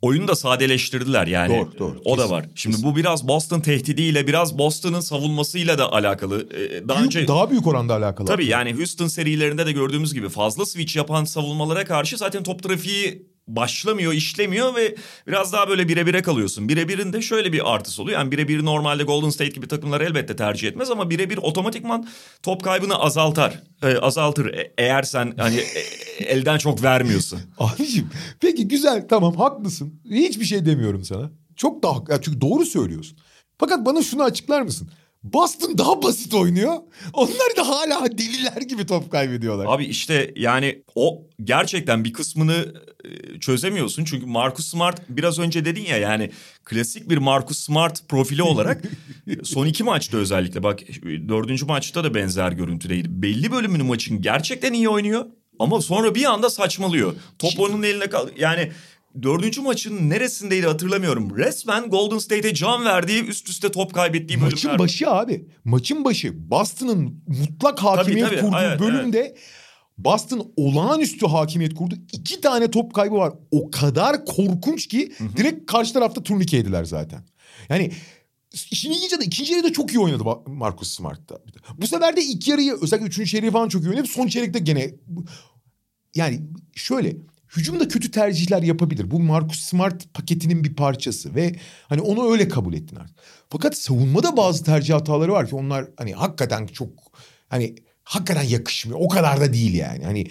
[0.03, 1.59] oyunu da sadeleştirdiler yani.
[1.59, 2.01] Doğru, doğru.
[2.05, 2.47] O da Kesin, var.
[2.55, 6.49] Şimdi bu biraz Boston tehdidiyle biraz Boston'ın savunmasıyla da alakalı.
[6.55, 8.27] Ee, Daha Büyük- önce Daha büyük oranda alakalı.
[8.27, 13.30] Tabii yani Houston serilerinde de gördüğümüz gibi fazla switch yapan savunmalara karşı zaten top trafiği
[13.57, 14.95] başlamıyor, işlemiyor ve
[15.27, 16.69] biraz daha böyle birebire kalıyorsun.
[16.69, 18.19] Birebirin de şöyle bir artısı oluyor.
[18.19, 22.09] Yani birebir normalde Golden State gibi takımlar elbette tercih etmez ama birebir otomatikman
[22.43, 23.63] top kaybını azaltar.
[23.83, 27.41] Ee, azaltır E- eğer sen hani e- elden çok vermiyorsun.
[27.59, 28.11] Abiciğim
[28.41, 30.01] peki güzel tamam haklısın.
[30.11, 31.31] Hiçbir şey demiyorum sana.
[31.57, 33.19] Çok da hak- ya çünkü doğru söylüyorsun.
[33.59, 34.91] Fakat bana şunu açıklar mısın?
[35.23, 36.75] Boston daha basit oynuyor.
[37.13, 39.67] Onlar da hala deliler gibi top kaybediyorlar.
[39.69, 44.05] Abi işte yani o gerçekten bir kısmını e, çözemiyorsun.
[44.05, 46.31] Çünkü Marcus Smart biraz önce dedin ya yani
[46.65, 48.83] klasik bir Marcus Smart profili olarak
[49.43, 50.81] son iki maçta özellikle bak
[51.29, 53.09] dördüncü maçta da benzer görüntüdeydi.
[53.11, 55.27] Belli bölümünü maçın gerçekten iyi oynuyor
[55.59, 57.15] ama sonra bir anda saçmalıyor.
[57.39, 58.73] Top onun eline kal yani
[59.23, 61.37] dördüncü maçın neresindeydi hatırlamıyorum.
[61.37, 64.53] Resmen Golden State'e can verdiği üst üste top kaybettiği bölümler.
[64.53, 65.47] Maçın başı abi.
[65.65, 66.51] Maçın başı.
[66.51, 68.41] Boston'ın mutlak hakimiyet tabii.
[68.41, 69.37] kurduğu Evet, bölümde
[69.99, 71.95] Boston olağanüstü hakimiyet kurdu.
[72.13, 73.33] İki tane top kaybı var.
[73.51, 77.25] O kadar korkunç ki direkt karşı tarafta turnike yediler zaten.
[77.69, 77.91] Yani
[78.71, 81.39] işin ilginci de ikinci yarıda çok iyi oynadı Marcus Smart'ta.
[81.79, 84.07] Bu sefer de ilk yarıyı özellikle üçüncü çeyreği falan çok iyi oynadı.
[84.07, 84.91] Son çeyrekte gene
[86.15, 86.41] yani
[86.75, 87.17] şöyle
[87.57, 89.11] hücumda kötü tercihler yapabilir.
[89.11, 91.57] Bu Marcus Smart paketinin bir parçası ve
[91.89, 93.17] hani onu öyle kabul ettin artık.
[93.51, 96.91] Fakat savunmada bazı tercih hataları var ki onlar hani hakikaten çok
[97.49, 98.99] hani hakikaten yakışmıyor.
[99.03, 100.05] O kadar da değil yani.
[100.05, 100.27] Hani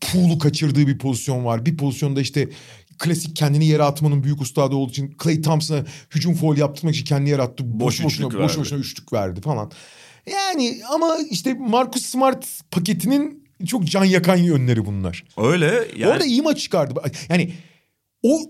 [0.00, 1.66] Pool'u kaçırdığı bir pozisyon var.
[1.66, 2.48] Bir pozisyonda işte
[2.98, 7.28] klasik kendini yere atmanın büyük ustadı olduğu için Clay Thompson'a hücum foul yaptırmak için kendini
[7.28, 7.64] yere attı.
[7.66, 9.70] Boş Boş boşuna, boş boşuna üçlük verdi falan.
[10.32, 15.24] Yani ama işte Marcus Smart paketinin çok can yakan yönleri bunlar.
[15.36, 17.00] Öyle yani Orada iyi maç çıkardı.
[17.28, 17.52] Yani
[18.22, 18.40] o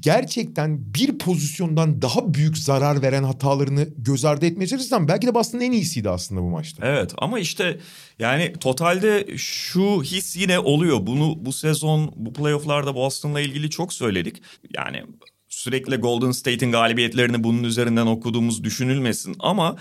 [0.00, 5.62] gerçekten bir pozisyondan daha büyük zarar veren hatalarını göz ardı etmeye çalışırsan belki de Boston'ın
[5.62, 6.86] en iyisiydi aslında bu maçta.
[6.86, 7.78] Evet ama işte
[8.18, 11.06] yani totalde şu his yine oluyor.
[11.06, 14.42] Bunu bu sezon bu playofflarda Boston'la ilgili çok söyledik.
[14.76, 15.02] Yani
[15.48, 19.76] sürekli Golden State'in galibiyetlerini bunun üzerinden okuduğumuz düşünülmesin ama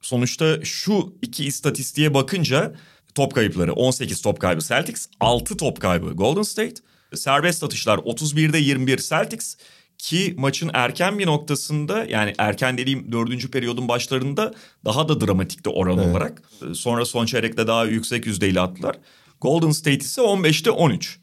[0.00, 2.74] sonuçta şu iki istatistiğe bakınca
[3.16, 6.74] top kayıpları 18 top kaybı Celtics, 6 top kaybı Golden State.
[7.14, 9.56] Serbest atışlar 31'de 21 Celtics
[9.98, 15.98] ki maçın erken bir noktasında yani erken dediğim dördüncü periyodun başlarında daha da dramatikti oran
[15.98, 16.08] Evet.
[16.08, 16.42] olarak.
[16.74, 18.96] Sonra son çeyrekte daha yüksek yüzdeyle attılar.
[19.40, 21.18] Golden State ise 15'te 13.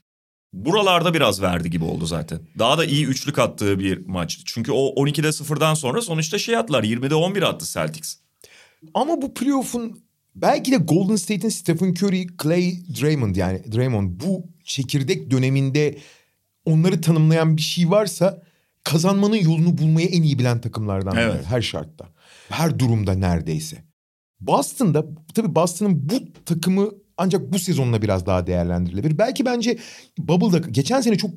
[0.54, 2.40] Buralarda biraz verdi gibi oldu zaten.
[2.60, 4.44] Daha da iyi üçlük attığı bir maçtı.
[4.46, 6.84] Çünkü o 12'de 0'dan sonra sonuçta şey attılar.
[6.84, 8.16] 20'de 11 attı Celtics.
[8.94, 10.04] Ama bu playoff'un
[10.36, 15.98] belki de Golden State'in Stephen Curry, Clay, Draymond yani Draymond bu çekirdek döneminde
[16.66, 18.44] onları tanımlayan bir şey varsa
[18.84, 21.46] kazanmanın yolunu bulmayı en iyi bilen takımlardan biri Evet.
[21.46, 22.10] her şartta.
[22.50, 23.84] Her durumda neredeyse.
[24.40, 26.16] Boston'da tabii Boston'ın bu
[26.46, 29.18] takımı ancak bu sezonla biraz daha değerlendirilebilir.
[29.18, 29.78] Belki bence
[30.18, 31.32] Bubble'da geçen sene çok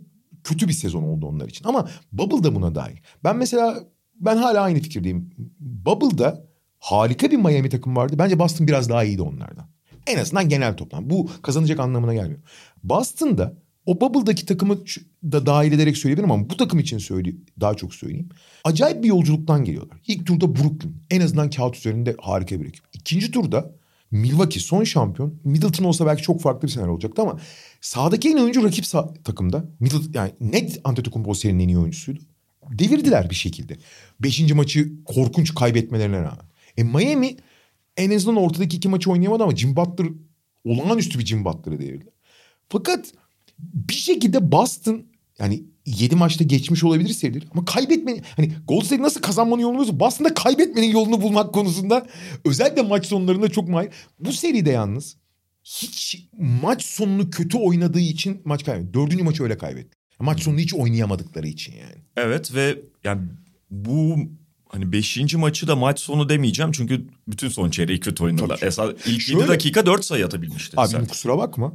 [0.44, 2.96] kötü bir sezon oldu onlar için ama Bubble da buna dahil.
[3.24, 5.30] Ben mesela ben hala aynı fikirdeyim.
[5.60, 6.45] Bubble'da
[6.78, 8.16] harika bir Miami takım vardı.
[8.18, 9.66] Bence Boston biraz daha iyiydi onlardan.
[10.06, 11.10] En azından genel toplam.
[11.10, 12.40] Bu kazanacak anlamına gelmiyor.
[12.84, 13.54] Boston'da
[13.86, 14.78] o Bubble'daki takımı
[15.24, 18.28] da dahil ederek söyleyebilirim ama bu takım için söyleyeyim, daha çok söyleyeyim.
[18.64, 19.98] Acayip bir yolculuktan geliyorlar.
[20.06, 20.96] İlk turda Brooklyn.
[21.10, 22.84] En azından kağıt üzerinde harika bir ekip.
[22.92, 23.70] İkinci turda
[24.10, 25.34] Milwaukee son şampiyon.
[25.44, 27.40] Middleton olsa belki çok farklı bir senaryo olacaktı ama
[27.80, 29.64] sahadaki en oyuncu rakip sağ- takımda.
[29.80, 32.20] Middleton, yani net Antetokounmpo serinin en iyi oyuncusuydu.
[32.70, 33.76] Devirdiler bir şekilde.
[34.20, 36.46] Beşinci maçı korkunç kaybetmelerine rağmen.
[36.76, 37.36] E Miami
[37.96, 40.06] en azından ortadaki iki maçı oynayamadı ama Jim Butler
[40.64, 42.10] olağanüstü bir Jim Butler'ı devirdi.
[42.68, 43.12] Fakat
[43.58, 45.02] bir şekilde Boston
[45.38, 50.00] yani 7 maçta geçmiş olabilir serileri ama kaybetmenin hani Golden State nasıl kazanmanın yolunu buluyorsa
[50.00, 52.06] Boston'da kaybetmenin yolunu bulmak konusunda
[52.44, 53.90] özellikle maç sonlarında çok mahir.
[54.20, 55.16] Bu seride yalnız
[55.64, 58.94] hiç maç sonunu kötü oynadığı için maç kaybetti.
[58.94, 59.96] Dördüncü maçı öyle kaybetti.
[60.20, 62.02] Maç sonunu hiç oynayamadıkları için yani.
[62.16, 63.22] Evet ve yani
[63.70, 64.16] bu
[64.68, 65.34] hani 5.
[65.34, 66.72] maçı da maç sonu demeyeceğim.
[66.72, 68.58] Çünkü bütün son çeyreği kötü oynadılar.
[68.62, 70.80] Esas ilk Şöyle- 7 dakika 4 sayı atabilmişti.
[70.80, 71.72] Abi kusura bakma.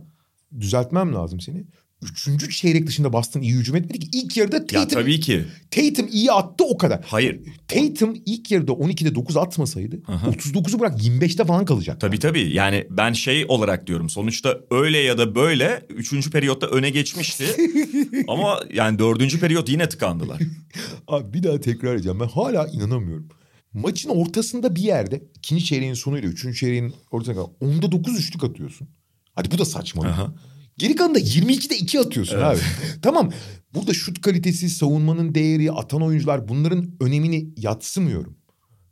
[0.59, 1.63] Düzeltmem lazım seni.
[2.01, 4.09] Üçüncü çeyrek dışında Boston iyi hücum etmedi ki.
[4.13, 5.45] İlk yarıda Ya Tatum, tabii ki.
[5.71, 7.05] Tatum iyi attı o kadar.
[7.05, 7.39] Hayır.
[7.67, 10.27] Tatum ilk yarıda 12'de 9 atmasaydı Aha.
[10.27, 12.01] 39'u bırak 25'te falan kalacak.
[12.01, 12.53] Tabii tabii.
[12.53, 14.09] Yani ben şey olarak diyorum.
[14.09, 16.31] Sonuçta öyle ya da böyle 3.
[16.31, 17.45] periyotta öne geçmişti.
[18.27, 19.39] Ama yani 4.
[19.39, 20.41] periyot yine tıkandılar.
[21.07, 22.19] Abi bir daha tekrar edeceğim.
[22.19, 23.29] Ben hala inanamıyorum.
[23.73, 28.87] Maçın ortasında bir yerde ikinci çeyreğin sonuyla üçüncü çeyreğin ortasına kadar onda 9 üçlük atıyorsun.
[29.35, 30.03] Hadi bu da saçma.
[30.03, 30.33] Aha.
[30.77, 32.59] Geri kalanında 22'de 2 atıyorsun abi.
[33.01, 33.31] tamam
[33.73, 38.37] burada şut kalitesi, savunmanın değeri, atan oyuncular bunların önemini yatsımıyorum.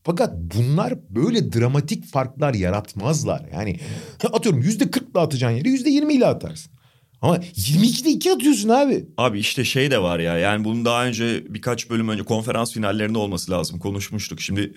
[0.03, 3.49] Fakat bunlar böyle dramatik farklar yaratmazlar.
[3.53, 3.79] Yani
[4.33, 6.71] atıyorum yüzde 40 ile atacağın yeri yüzde 20 ile atarsın.
[7.21, 9.05] Ama 22'de 2 atıyorsun abi.
[9.17, 13.17] Abi işte şey de var ya yani bunun daha önce birkaç bölüm önce konferans finallerinde
[13.17, 14.41] olması lazım konuşmuştuk.
[14.41, 14.73] Şimdi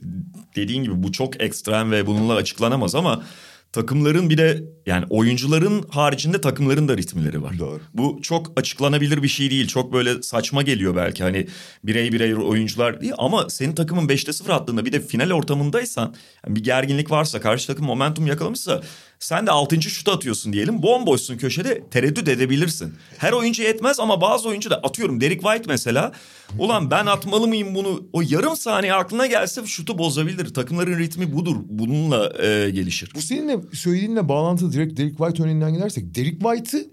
[0.56, 3.24] dediğin gibi bu çok ekstrem ve bununla açıklanamaz ama
[3.72, 7.58] takımların bir de yani oyuncuların haricinde takımların da ritmileri var.
[7.58, 7.80] Doğru.
[7.94, 9.66] Bu çok açıklanabilir bir şey değil.
[9.66, 11.46] Çok böyle saçma geliyor belki hani
[11.84, 16.14] birey birey oyuncular değil ama senin takımın 5'te 0 attığında bir de final ortamındaysan
[16.46, 18.82] yani bir gerginlik varsa karşı takım momentum yakalamışsa
[19.22, 19.82] sen de 6.
[19.82, 20.82] şutu atıyorsun diyelim.
[20.82, 22.94] Bomboşsun köşede tereddüt edebilirsin.
[23.18, 26.12] Her oyuncu etmez ama bazı oyuncu da atıyorum Derek White mesela.
[26.58, 28.08] Ulan ben atmalı mıyım bunu?
[28.12, 30.54] O yarım saniye aklına gelse şutu bozabilir.
[30.54, 31.56] Takımların ritmi budur.
[31.64, 33.12] Bununla e, gelişir.
[33.14, 36.14] Bu seninle söylediğinle bağlantılı direkt Derek White örneğinden gidersek.
[36.14, 36.90] Derek White'ı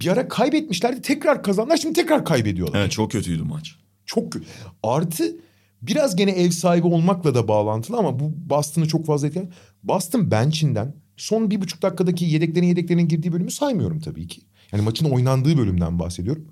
[0.00, 1.02] bir ara kaybetmişlerdi.
[1.02, 1.76] Tekrar kazandılar.
[1.76, 2.80] Şimdi tekrar kaybediyorlar.
[2.80, 3.76] Evet çok kötüydü maç.
[4.06, 4.46] Çok kötü.
[4.82, 5.36] Artı
[5.82, 9.48] biraz gene ev sahibi olmakla da bağlantılı ama bu Boston'ı çok fazla etkiler.
[9.82, 14.40] Boston bench'inden son bir buçuk dakikadaki yedeklerin yedeklerin girdiği bölümü saymıyorum tabii ki.
[14.72, 16.48] Yani maçın oynandığı bölümden bahsediyorum.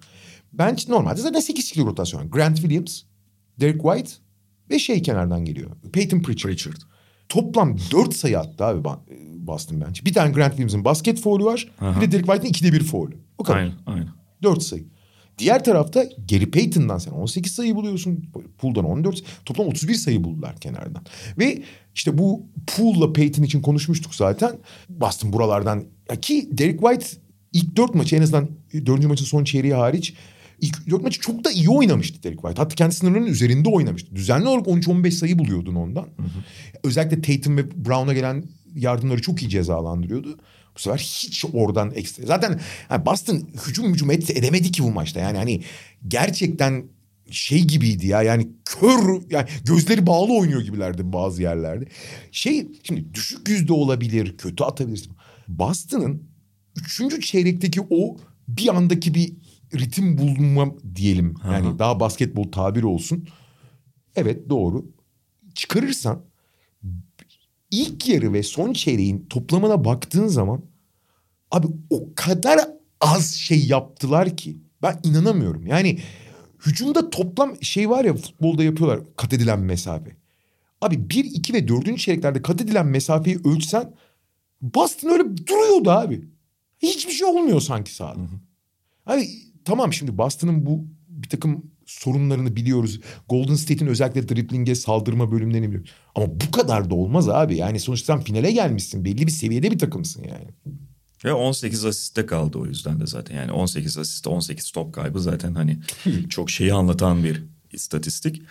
[0.53, 2.31] Bench normalde zaten 8 kişilik rotasyon.
[2.31, 3.03] Grant Williams,
[3.61, 4.11] Derek White
[4.71, 5.71] ve şey kenardan geliyor.
[5.93, 6.53] Peyton Pritchard.
[6.53, 6.77] Richard.
[7.29, 8.99] Toplam 4 sayı attı abi Ba-
[9.47, 10.05] Boston Bench.
[10.05, 11.71] Bir tane Grant Williams'ın basket foul'ü var.
[11.81, 12.01] Aha.
[12.01, 13.17] Bir de Derek White'ın ikide bir foul'ü.
[13.39, 13.59] O kadar.
[13.59, 14.09] Aynen aynen.
[14.43, 14.85] 4 sayı.
[15.39, 18.25] Diğer tarafta Gary Payton'dan sen 18 sayı buluyorsun.
[18.59, 19.23] Pool'dan 14.
[19.45, 21.03] Toplam 31 sayı buldular kenardan.
[21.39, 21.63] Ve
[21.95, 24.59] işte bu Pool'la Payton için konuşmuştuk zaten.
[24.89, 27.07] Boston buralardan ya ki Derek White
[27.53, 28.49] ilk 4 maçı en azından
[28.87, 29.05] 4.
[29.05, 30.15] maçın son çeyreği hariç
[30.63, 32.63] ilk dört maçı çok da iyi oynamıştı Derek White.
[32.63, 34.17] Hatta kendi sınırlarının üzerinde oynamıştı.
[34.17, 36.07] Düzenli olarak 13-15 sayı buluyordun ondan.
[36.85, 40.39] Özellikle Tatum ve Brown'a gelen yardımları çok iyi cezalandırıyordu.
[40.77, 42.27] Bu sefer hiç oradan ekstra.
[42.27, 45.21] Zaten yani Boston hücum hücum et, edemedi ki bu maçta.
[45.21, 45.63] Yani hani
[46.09, 46.85] gerçekten
[47.31, 51.85] şey gibiydi ya yani kör yani gözleri bağlı oynuyor gibilerdi bazı yerlerde.
[52.33, 55.13] Şey şimdi düşük yüzde olabilir kötü atabilirsin.
[55.49, 56.23] Boston'ın
[56.77, 58.17] üçüncü çeyrekteki o
[58.49, 59.33] bir andaki bir
[59.75, 61.35] ritim bulma diyelim.
[61.45, 61.79] Yani Aha.
[61.79, 63.29] daha basketbol tabiri olsun.
[64.17, 64.87] Evet doğru.
[65.55, 66.25] Çıkarırsan
[67.73, 70.63] ilk yarı ve son çeyreğin toplamına baktığın zaman
[71.51, 72.61] abi o kadar
[73.01, 75.67] az şey yaptılar ki ben inanamıyorum.
[75.67, 75.99] Yani
[76.67, 80.17] hücumda toplam şey var ya futbolda yapıyorlar kat edilen mesafe.
[80.81, 81.99] Abi 1, 2 ve 4.
[81.99, 83.95] çeyreklerde kat edilen mesafeyi ölçsen
[84.63, 86.25] Boston öyle duruyordu abi.
[86.79, 88.21] Hiçbir şey olmuyor sanki sahada.
[89.05, 89.29] Hani
[89.65, 93.01] tamam şimdi Boston'ın bu bir takım sorunlarını biliyoruz.
[93.29, 95.91] Golden State'in özellikle dribling'e saldırma bölümlerini biliyoruz.
[96.15, 97.57] Ama bu kadar da olmaz abi.
[97.57, 99.05] Yani sonuçta sen finale gelmişsin.
[99.05, 100.49] Belli bir seviyede bir takımsın yani.
[101.25, 103.37] Ve 18 asiste kaldı o yüzden de zaten.
[103.37, 105.79] Yani 18 asist 18 top kaybı zaten hani
[106.29, 108.43] çok şeyi anlatan bir istatistik.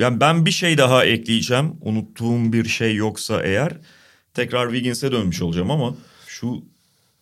[0.00, 1.72] Yani ben bir şey daha ekleyeceğim.
[1.80, 3.78] Unuttuğum bir şey yoksa eğer
[4.34, 5.94] tekrar Wiggins'e dönmüş olacağım ama
[6.26, 6.64] şu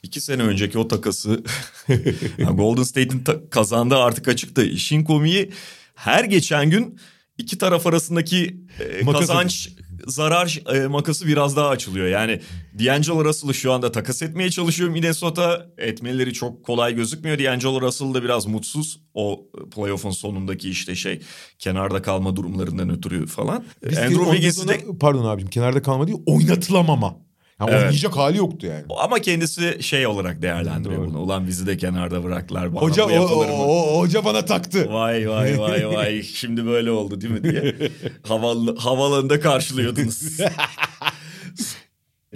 [0.02, 1.44] iki sene önceki o takası
[2.54, 4.62] Golden State'in ta- kazandığı artık açıkta.
[4.62, 5.50] İşin komiği
[5.94, 6.98] her geçen gün
[7.38, 9.68] iki taraf arasındaki e, kazanç
[10.06, 12.06] zarar e, makası biraz daha açılıyor.
[12.06, 12.40] Yani
[12.78, 15.66] D'Angelo Russell'ı şu anda takas etmeye çalışıyor Minnesota.
[15.78, 17.38] Etmeleri çok kolay gözükmüyor.
[17.38, 19.00] D'Angelo Russell da biraz mutsuz.
[19.14, 21.20] O playoff'un sonundaki işte şey
[21.58, 23.64] kenarda kalma durumlarından ötürü falan.
[23.90, 27.27] Biz Andrew ondan Wiggins'i de Pardon abicim kenarda kalma değil oynatılamama.
[27.61, 27.81] Yani Evet.
[27.83, 28.85] Oynayacak hali yoktu yani.
[28.99, 31.09] ama kendisi şey olarak değerlendiriyor Doğru.
[31.11, 31.18] bunu.
[31.18, 32.75] Ulan bizi de kenarda bıraktılar.
[32.75, 34.92] Bana Hoca, bu o, o- o- hoca bana taktı.
[34.92, 37.75] Vay vay vay vay şimdi böyle oldu değil mi diye
[38.23, 40.23] havalı, havalarında karşılıyordunuz.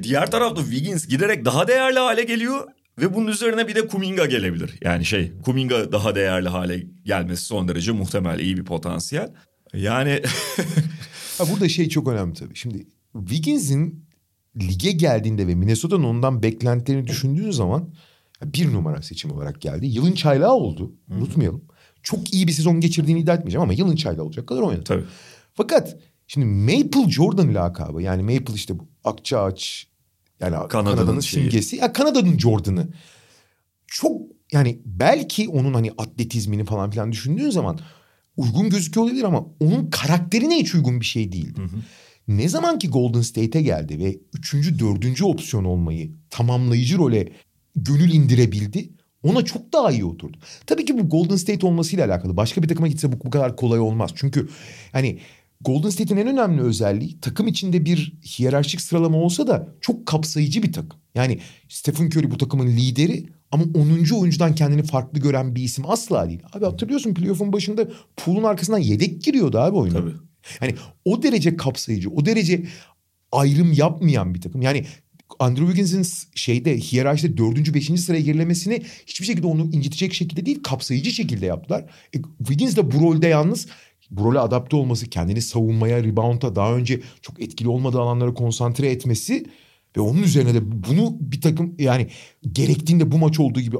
[0.02, 4.70] Diğer tarafta Wiggins giderek daha değerli hale geliyor ve bunun üzerine bir de Kuminga gelebilir.
[4.82, 9.32] Yani şey Kuminga daha değerli hale gelmesi son derece muhtemel iyi bir potansiyel.
[9.74, 10.22] Yani
[11.38, 12.56] Ha burada şey çok önemli tabii.
[12.56, 12.86] Şimdi
[13.28, 14.04] Wiggins'in
[14.56, 17.94] lige geldiğinde ve Minnesota'nın ondan beklentilerini düşündüğün zaman
[18.44, 19.86] bir numara seçim olarak geldi.
[19.86, 20.92] Yılın çaylağı oldu.
[21.10, 21.64] Unutmayalım.
[22.02, 24.84] Çok iyi bir sezon geçirdiğini iddia etmeyeceğim ama yılın çaylağı olacak kadar oynadı.
[24.84, 25.04] tabii.
[25.54, 29.86] Fakat şimdi Maple Jordan lakabı yani Maple işte bu akça ağaç
[30.40, 31.76] yani Kanada'nın Kanada'nın simgesi.
[31.76, 32.88] Ya Kanada'nın Jordan'ı.
[33.86, 37.78] Çok yani belki onun hani atletizmini falan filan düşündüğün zaman
[38.36, 41.60] uygun gözüküyor olabilir ama onun karakterine hiç uygun bir şey değildi.
[42.28, 47.32] Ne zaman ki Golden State'e geldi ve üçüncü, dördüncü opsiyon olmayı tamamlayıcı role
[47.76, 48.90] gönül indirebildi.
[49.22, 50.38] Ona çok daha iyi oturdu.
[50.66, 52.36] Tabii ki bu Golden State olmasıyla alakalı.
[52.36, 54.10] Başka bir takıma gitse bu, bu kadar kolay olmaz.
[54.14, 54.48] Çünkü
[54.92, 55.18] hani
[55.60, 60.72] Golden State'in en önemli özelliği takım içinde bir hiyerarşik sıralama olsa da çok kapsayıcı bir
[60.72, 60.98] takım.
[61.14, 64.14] Yani Stephen Curry bu takımın lideri ama 10.
[64.20, 66.42] oyuncudan kendini farklı gören bir isim asla değil.
[66.52, 69.98] Abi hatırlıyorsun playoff'un başında pool'un arkasından yedek giriyordu abi oyuna.
[69.98, 70.12] Tabii.
[70.62, 70.74] Yani
[71.04, 72.66] o derece kapsayıcı, o derece
[73.32, 74.62] ayrım yapmayan bir takım.
[74.62, 74.84] Yani
[75.38, 81.10] Andrew Wiggins'in şeyde hiyerarşide dördüncü, beşinci sıraya gerilemesini hiçbir şekilde onu incitecek şekilde değil, kapsayıcı
[81.10, 81.84] şekilde yaptılar.
[82.14, 83.66] E, Wiggins de bu rolde yalnız
[84.10, 89.46] bu role adapte olması, kendini savunmaya, rebound'a daha önce çok etkili olmadığı alanlara konsantre etmesi
[89.96, 92.06] ve onun üzerine de bunu bir takım yani
[92.52, 93.76] gerektiğinde bu maç olduğu gibi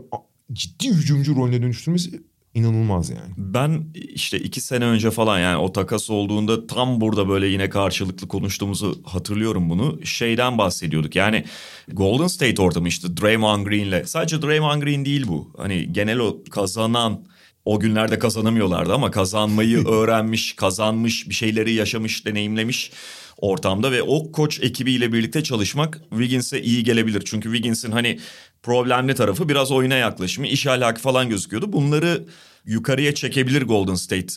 [0.53, 2.23] ciddi hücumcu rolüne dönüştürmesi
[2.55, 3.33] inanılmaz yani.
[3.37, 8.29] Ben işte iki sene önce falan yani o takas olduğunda tam burada böyle yine karşılıklı
[8.29, 10.07] konuştuğumuzu hatırlıyorum bunu.
[10.07, 11.45] Şeyden bahsediyorduk yani
[11.93, 15.53] Golden State ortamı işte Draymond Green'le sadece Draymond Green değil bu.
[15.57, 17.25] Hani genel o kazanan
[17.65, 22.93] o günlerde kazanamıyorlardı ama kazanmayı öğrenmiş, kazanmış, bir şeyleri yaşamış, deneyimlemiş
[23.37, 27.23] ortamda ve o koç ekibiyle birlikte çalışmak Wiggins'e iyi gelebilir.
[27.25, 28.19] Çünkü Wiggins'in hani
[28.63, 31.73] problemli tarafı biraz oyuna yaklaşımı, iş ahlakı falan gözüküyordu.
[31.73, 32.25] Bunları
[32.67, 34.35] yukarıya çekebilir Golden State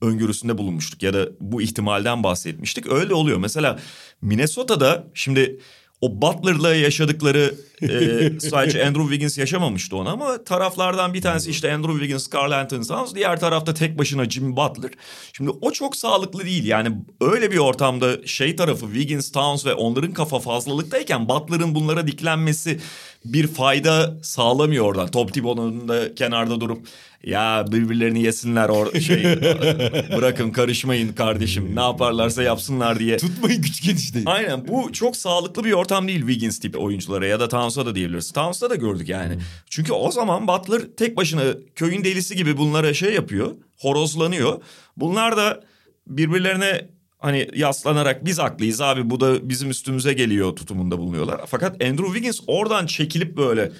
[0.00, 2.92] öngörüsünde bulunmuştuk ya da bu ihtimalden bahsetmiştik.
[2.92, 3.38] Öyle oluyor.
[3.38, 3.78] Mesela
[4.22, 5.60] Minnesota'da şimdi
[6.02, 11.92] o Butler'la yaşadıkları e, sadece Andrew Wiggins yaşamamıştı onu ama taraflardan bir tanesi işte Andrew
[11.92, 14.90] Wiggins, Carl Anthony Towns, diğer tarafta tek başına Jimmy Butler.
[15.32, 16.64] Şimdi o çok sağlıklı değil.
[16.64, 22.80] Yani öyle bir ortamda şey tarafı Wiggins, Towns ve onların kafa fazlalıktayken Butler'ın bunlara diklenmesi
[23.24, 25.08] bir fayda sağlamıyor oradan.
[25.08, 26.86] Top Thibodeau'nun da kenarda durup
[27.24, 29.24] ya birbirlerini yesinler or şey
[30.16, 33.16] bırakın karışmayın kardeşim ne yaparlarsa yapsınlar diye.
[33.16, 34.26] Tutmayın güç genişleyin.
[34.26, 37.94] Aynen bu çok sağlıklı bir ortam değil Wiggins tipi oyunculara ya da Towns Towns'a da
[37.94, 38.32] diyebiliriz.
[38.32, 39.38] Towns'ta da gördük yani.
[39.70, 41.42] Çünkü o zaman Butler tek başına
[41.74, 43.54] köyün delisi gibi bunlara şey yapıyor.
[43.78, 44.62] Horozlanıyor.
[44.96, 45.64] Bunlar da
[46.06, 51.40] birbirlerine hani yaslanarak biz haklıyız abi bu da bizim üstümüze geliyor tutumunda bulunuyorlar.
[51.46, 53.72] Fakat Andrew Wiggins oradan çekilip böyle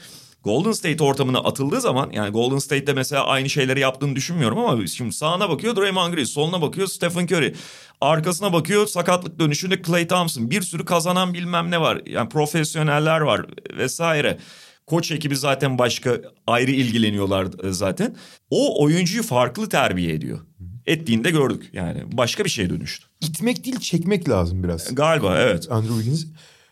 [0.45, 5.12] Golden State ortamına atıldığı zaman yani Golden State'de mesela aynı şeyleri yaptığını düşünmüyorum ama şimdi
[5.12, 7.55] sağına bakıyor Draymond Green, soluna bakıyor Stephen Curry.
[8.01, 10.51] Arkasına bakıyor sakatlık dönüşünde Clay Thompson.
[10.51, 12.03] Bir sürü kazanan bilmem ne var.
[12.07, 14.38] Yani profesyoneller var vesaire.
[14.86, 18.16] Koç ekibi zaten başka ayrı ilgileniyorlar e, zaten.
[18.51, 20.38] O oyuncuyu farklı terbiye ediyor.
[20.86, 23.07] Ettiğinde gördük yani başka bir şeye dönüştü.
[23.20, 24.95] İtmek değil çekmek lazım biraz.
[24.95, 25.72] Galiba evet.
[25.72, 26.26] Andrew Wiggins.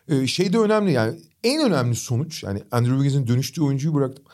[0.09, 4.25] Ee, şey de önemli yani en önemli sonuç yani Andrew Wiggins'in dönüştüğü oyuncuyu bıraktım.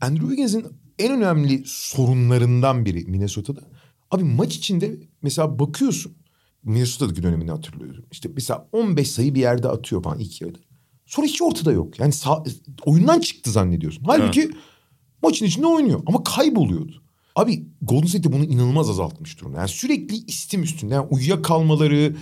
[0.00, 0.66] Andrew Wiggins'in
[0.98, 3.60] en önemli sorunlarından biri Minnesota'da.
[4.10, 6.12] Abi maç içinde mesela bakıyorsun
[6.62, 8.04] Minnesota'daki dönemini hatırlıyorum.
[8.12, 10.58] İşte mesela 15 sayı bir yerde atıyor falan ilk yarıda.
[11.06, 11.98] Sonra hiç ortada yok.
[11.98, 12.44] Yani sağ,
[12.84, 14.04] oyundan çıktı zannediyorsun.
[14.04, 14.54] Halbuki evet.
[15.22, 17.02] maçın içinde oynuyor ama kayboluyordu.
[17.40, 19.58] Abi Golden State bunu inanılmaz azaltmış durumda.
[19.58, 20.94] Yani sürekli istim üstünde.
[20.94, 22.16] Yani uyuyakalmaları,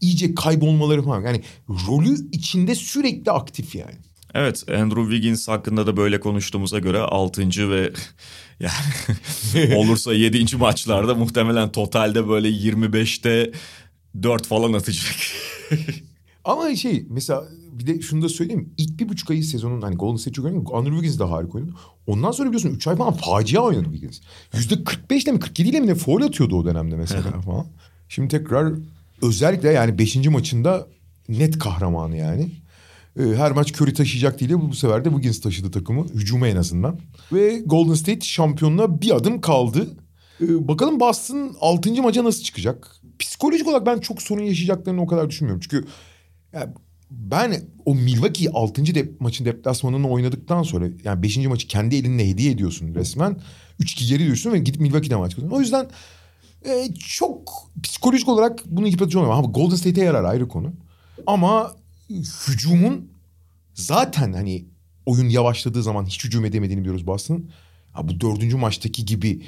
[0.00, 1.22] iyice kaybolmaları falan.
[1.22, 3.94] Yani rolü içinde sürekli aktif yani.
[4.34, 7.70] Evet Andrew Wiggins hakkında da böyle konuştuğumuza göre 6.
[7.70, 7.92] ve
[8.60, 10.56] yani olursa 7.
[10.56, 13.52] maçlarda muhtemelen totalde böyle 25'te
[14.22, 15.16] 4 falan atacak.
[16.44, 18.72] Ama şey mesela bir de şunu da söyleyeyim.
[18.76, 20.64] İlk bir buçuk ayı sezonun hani Golden State çok önemli.
[20.72, 21.72] Andrew Wiggins de harika oynadı.
[22.06, 24.20] Ondan sonra biliyorsun 3 ay falan facia oynadı Wiggins.
[24.54, 27.66] Yüzde 45 ile mi 47 ile mi ne foul atıyordu o dönemde mesela falan.
[28.08, 28.72] Şimdi tekrar
[29.22, 30.16] özellikle yani 5.
[30.16, 30.86] maçında
[31.28, 32.50] net kahramanı yani.
[33.18, 36.04] Ee, her maç Curry taşıyacak değil bu, bu sefer de Wiggins taşıdı takımı.
[36.04, 36.98] Hücuma en azından.
[37.32, 39.86] Ve Golden State şampiyonluğa bir adım kaldı.
[40.40, 42.02] Ee, bakalım Boston 6.
[42.02, 42.96] maça nasıl çıkacak?
[43.18, 45.60] Psikolojik olarak ben çok sorun yaşayacaklarını o kadar düşünmüyorum.
[45.60, 45.86] Çünkü
[46.52, 46.72] yani
[47.10, 48.94] ben o Milwaukee 6.
[48.94, 51.36] Dep maçın deplasmanını oynadıktan sonra yani 5.
[51.36, 53.36] maçı kendi elinle hediye ediyorsun resmen.
[53.80, 55.58] 3-2 geri düşüyorsun ve gidip Milwaukee'de maç kazanıyorsun.
[55.58, 55.88] O yüzden
[56.64, 59.38] e, çok psikolojik olarak bunu yıpratıcı olmuyor.
[59.38, 60.72] Ama Golden State'e yarar ayrı konu.
[61.26, 61.76] Ama
[62.48, 63.12] hücumun
[63.74, 64.64] zaten hani
[65.06, 67.50] oyun yavaşladığı zaman hiç hücum edemediğini biliyoruz Boston'ın.
[68.02, 69.42] bu dördüncü maçtaki gibi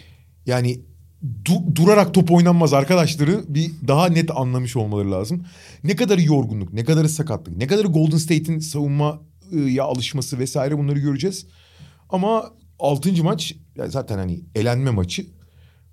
[0.47, 0.81] yani
[1.45, 5.45] du- durarak top oynanmaz arkadaşları bir daha net anlamış olmaları lazım.
[5.85, 11.47] Ne kadar yorgunluk, ne kadar sakatlık, ne kadar Golden State'in savunmaya alışması vesaire bunları göreceğiz.
[12.11, 13.25] Ama 6.
[13.25, 15.27] maç yani zaten hani elenme maçı.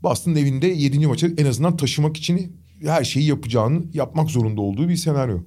[0.03, 1.07] Boston'ın evinde 7.
[1.07, 5.39] maçı en azından taşımak için her şeyi yapacağını yapmak zorunda olduğu bir senaryo.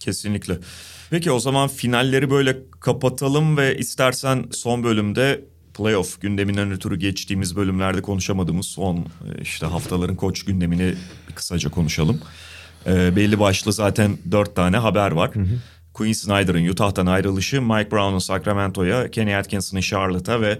[0.00, 0.58] Kesinlikle.
[1.10, 5.44] Peki o zaman finalleri böyle kapatalım ve istersen son bölümde
[5.82, 10.94] playoff gündeminden ötürü geçtiğimiz bölümlerde konuşamadığımız son e, işte haftaların koç gündemini
[11.34, 12.20] kısaca konuşalım.
[12.86, 15.34] E, belli başlı zaten dört tane haber var.
[15.34, 15.58] Hı hı.
[15.94, 20.58] Quinn Snyder'ın Utah'tan ayrılışı, Mike Brown'un Sacramento'ya, Kenny Atkinson'ın Charlotte'a ve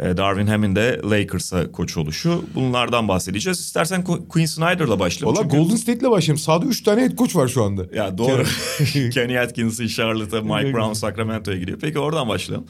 [0.00, 2.44] Darwin Ham'in de Lakers'a koç oluşu.
[2.54, 3.60] Bunlardan bahsedeceğiz.
[3.60, 5.36] İstersen Quinn Snyder'la başlayalım.
[5.36, 5.56] Valla çünkü...
[5.56, 6.42] Golden State'le başlayalım.
[6.42, 7.86] Sahada 3 tane head coach var şu anda.
[7.94, 8.44] Ya doğru.
[9.10, 11.78] Kenny Atkinson Charlotte'a, Mike Brown Sacramento'ya gidiyor.
[11.80, 12.66] Peki oradan başlayalım.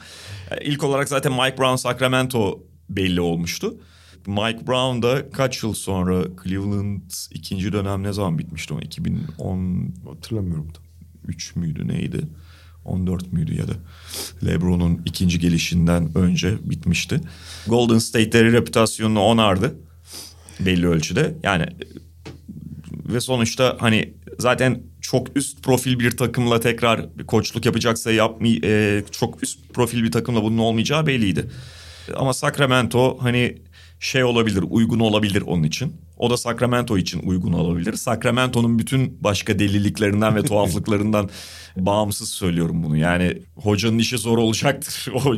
[0.61, 2.59] İlk olarak zaten Mike Brown Sacramento
[2.89, 3.77] belli olmuştu.
[4.27, 7.01] Mike Brown da kaç yıl sonra Cleveland
[7.31, 8.79] ikinci dönem ne zaman bitmişti o?
[8.79, 10.67] 2010 hatırlamıyorum.
[11.27, 12.21] 3 müydü neydi?
[12.87, 13.73] 14 müydü ya da
[14.45, 17.21] LeBron'un ikinci gelişinden önce bitmişti.
[17.67, 19.75] Golden State'leri reputasyonunu onardı
[20.59, 21.35] belli ölçüde.
[21.43, 21.65] Yani
[22.91, 29.03] ve sonuçta hani zaten çok üst profil bir takımla tekrar bir koçluk yapacaksa yapmay e,
[29.11, 31.49] çok üst profil bir takımla bunun olmayacağı belliydi.
[32.15, 33.57] Ama Sacramento hani
[33.99, 35.93] şey olabilir, uygun olabilir onun için.
[36.17, 37.93] O da Sacramento için uygun olabilir.
[37.93, 41.29] Sacramento'nun bütün başka deliliklerinden ve tuhaflıklarından
[41.85, 42.97] bağımsız söylüyorum bunu.
[42.97, 45.35] Yani hocanın işi zor olacaktır o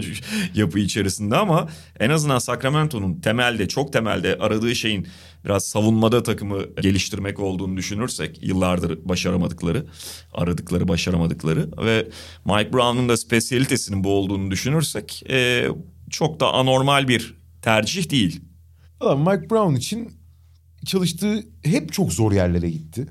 [0.55, 1.69] yapı içerisinde ama
[1.99, 5.07] en azından Sacramento'nun temelde çok temelde aradığı şeyin
[5.45, 9.85] biraz savunmada takımı geliştirmek olduğunu düşünürsek yıllardır başaramadıkları,
[10.33, 12.07] aradıkları, başaramadıkları ve
[12.45, 15.67] Mike Brown'un da spesiyalitesinin bu olduğunu düşünürsek e,
[16.09, 18.41] çok da anormal bir tercih değil.
[19.01, 20.11] Mike Brown için
[20.85, 23.07] çalıştığı hep çok zor yerlere gitti.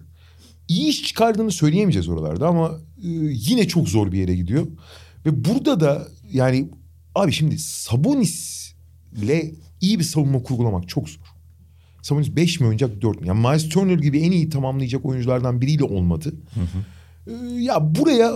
[0.69, 2.69] İyi iş çıkardığını söyleyemeyeceğiz oralarda ama
[3.05, 4.66] e, yine çok zor bir yere gidiyor.
[5.27, 6.69] Ve burada da yani
[7.14, 8.69] abi şimdi Sabonis
[9.16, 11.23] ile iyi bir savunma kurgulamak çok zor.
[12.03, 13.27] Sabonis 5 mi oynayacak 4 mü?
[13.27, 16.35] Yani Miles Turner gibi en iyi tamamlayacak oyunculardan biriyle olmadı.
[16.55, 16.85] Hı hı.
[17.31, 18.33] Ee, ya buraya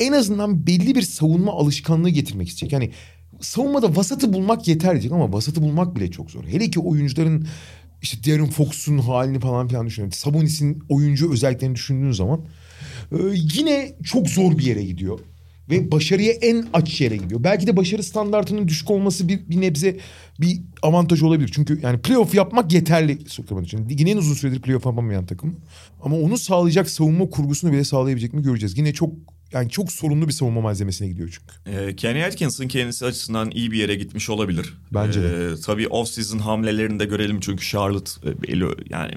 [0.00, 2.72] en azından belli bir savunma alışkanlığı getirmek isteyecek.
[2.72, 2.90] Yani
[3.40, 6.44] savunmada vasatı bulmak yeter diyecek ama vasatı bulmak bile çok zor.
[6.44, 7.46] Hele ki oyuncuların
[8.02, 10.12] işte Darren Fox'un halini falan filan düşünüyorum.
[10.12, 12.40] Sabonis'in oyuncu özelliklerini düşündüğün zaman
[13.12, 13.16] e,
[13.54, 15.18] yine çok zor bir yere gidiyor.
[15.70, 17.44] ve başarıya en aç yere gidiyor.
[17.44, 19.96] Belki de başarı standartının düşük olması bir, bir nebze
[20.40, 21.50] bir avantaj olabilir.
[21.54, 23.88] Çünkü yani playoff yapmak yeterli Sacramento için.
[23.88, 25.56] Ligin en uzun süredir playoff yapamayan takım.
[26.02, 28.78] Ama onu sağlayacak savunma kurgusunu bile sağlayabilecek mi göreceğiz.
[28.78, 29.12] Yine çok
[29.52, 31.78] yani çok sorunlu bir savunma malzemesine gidiyor çünkü.
[31.78, 34.74] Ee, Kenny Atkinson kendisi açısından iyi bir yere gitmiş olabilir.
[34.92, 35.26] Bence de.
[35.26, 39.12] Ee, tabii off-season hamlelerini de görelim çünkü Charlotte e, belli yani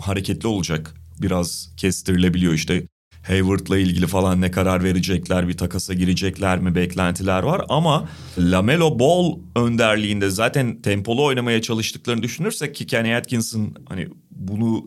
[0.00, 0.94] hareketli olacak.
[1.22, 2.86] Biraz kestirilebiliyor işte.
[3.26, 8.08] Hayward'la ilgili falan ne karar verecekler, bir takasa girecekler mi beklentiler var ama
[8.38, 14.86] Lamelo Ball önderliğinde zaten tempolu oynamaya çalıştıklarını düşünürsek ki Kenny Atkinson hani bunu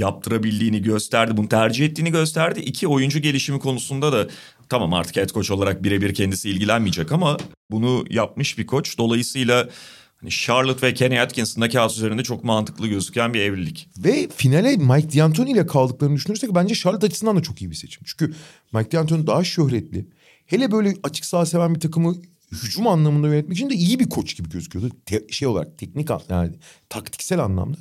[0.00, 2.60] yaptırabildiğini gösterdi, bunu tercih ettiğini gösterdi.
[2.60, 4.28] İki oyuncu gelişimi konusunda da
[4.68, 7.36] tamam artık head coach olarak birebir kendisi ilgilenmeyecek ama
[7.70, 8.98] bunu yapmış bir koç.
[8.98, 9.68] Dolayısıyla
[10.16, 13.88] hani Charlotte ve Kenny Atkinson'da kağıt üzerinde çok mantıklı gözüken bir evlilik.
[13.98, 18.02] Ve finale Mike D'Antoni ile kaldıklarını düşünürsek bence Charlotte açısından da çok iyi bir seçim.
[18.04, 18.34] Çünkü
[18.72, 20.06] Mike D'Antoni daha şöhretli.
[20.46, 22.16] Hele böyle açık saha seven bir takımı
[22.52, 24.94] hücum anlamında yönetmek için de iyi bir koç gibi gözüküyordu.
[25.06, 26.52] Te- şey olarak teknik an- yani
[26.88, 27.78] taktiksel anlamda.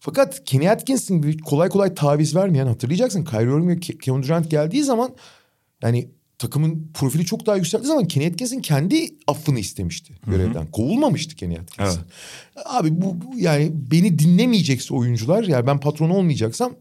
[0.00, 3.24] Fakat Kenny Atkinson kolay kolay taviz vermeyen hatırlayacaksın.
[3.24, 5.10] Kyrie Irving ve Ke- Kevin Durant geldiği zaman
[5.82, 10.70] yani takımın profili çok daha yükseldiği zaman Kenny Atkinson kendi affını istemişti görevden.
[10.70, 12.02] Kovulmamıştı Kenny Atkinson.
[12.64, 16.72] Abi bu, bu yani beni dinlemeyecekse oyuncular yani ben patron olmayacaksam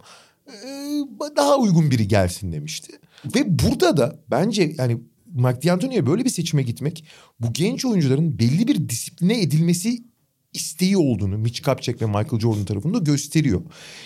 [1.38, 2.94] daha uygun biri gelsin demişti.
[3.36, 4.98] Ve burada da bence yani
[5.34, 7.04] Mike D'Antoni'ye böyle bir seçime gitmek
[7.40, 10.04] bu genç oyuncuların belli bir disipline edilmesi
[10.54, 13.62] isteği olduğunu Mitch Kupchak ve Michael Jordan tarafında gösteriyor.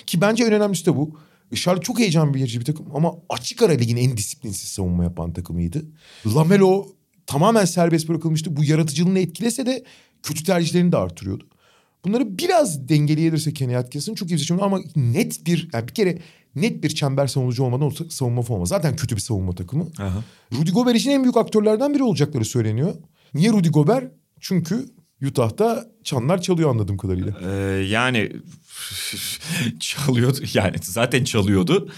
[0.07, 1.17] Ki bence en önemlisi de bu.
[1.55, 5.85] Charlotte çok heyecan verici bir takım ama açık ara ligin en disiplinsiz savunma yapan takımıydı.
[6.35, 6.87] Lamelo
[7.27, 8.55] tamamen serbest bırakılmıştı.
[8.55, 9.83] Bu yaratıcılığını etkilese de
[10.23, 11.47] kötü tercihlerini de artırıyordu.
[12.05, 16.19] Bunları biraz dengeleyebilirse Kenny Atkinson çok iyi bir seçim ama net bir yani bir kere
[16.55, 18.69] net bir çember savunucu olmadan olsa savunma olmaz.
[18.69, 19.87] Zaten kötü bir savunma takımı.
[20.53, 22.95] Rudy Gobert için en büyük aktörlerden biri olacakları söyleniyor.
[23.33, 24.11] Niye Rudy Gobert?
[24.39, 24.85] Çünkü
[25.23, 27.39] Utah'ta çanlar çalıyor anladığım kadarıyla.
[27.45, 28.31] Ee, yani
[29.79, 31.89] çalıyordu yani zaten çalıyordu.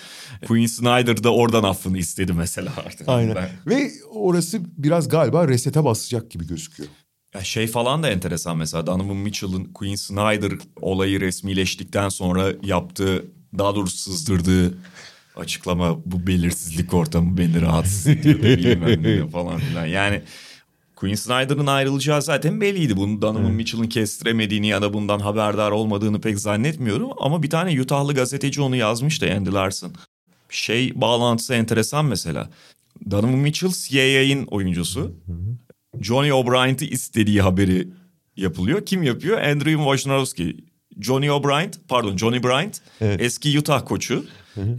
[0.47, 3.09] Quinn Snyder da oradan affını istedi mesela artık.
[3.09, 3.35] Aynen.
[3.35, 6.89] Ben- Ve orası biraz galiba resete basacak gibi gözüküyor.
[7.35, 10.51] Ya şey falan da enteresan mesela Donovan Mitchell'ın Quinn Snyder
[10.81, 13.25] olayı resmileştikten sonra yaptığı
[13.57, 14.77] daha doğrusu sızdırdığı
[15.35, 19.85] açıklama bu belirsizlik ortamı beni rahatsız ediyor bilmem ne falan filan.
[19.85, 20.21] Yani
[20.95, 22.97] Quinn Snyder'ın ayrılacağı zaten belliydi.
[22.97, 27.09] Bunu Donovan Mitchell'ın kestiremediğini ya da bundan haberdar olmadığını pek zannetmiyorum.
[27.19, 29.93] Ama bir tane Utah'lı gazeteci onu yazmış da Andy Larson.
[30.49, 32.49] Şey bağlantısı enteresan mesela.
[33.11, 35.15] Donovan Mitchell CIA'in oyuncusu.
[36.01, 37.87] Johnny O'Brien'i istediği haberi
[38.37, 38.85] yapılıyor.
[38.85, 39.41] Kim yapıyor?
[39.41, 40.57] Andrew Wojnarowski.
[41.01, 44.25] Johnny O'Brien, pardon Johnny Bryant eski Utah koçu.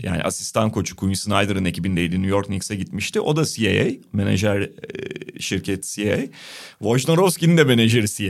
[0.02, 2.14] Yani asistan koçu Quinn Snyder'ın ekibindeydi.
[2.16, 3.20] New York Knicks'e gitmişti.
[3.20, 4.70] O da CAA, menajer e,
[5.40, 6.18] şirket CAA.
[6.78, 8.26] Wojnarowski'nin de menajeri CAA.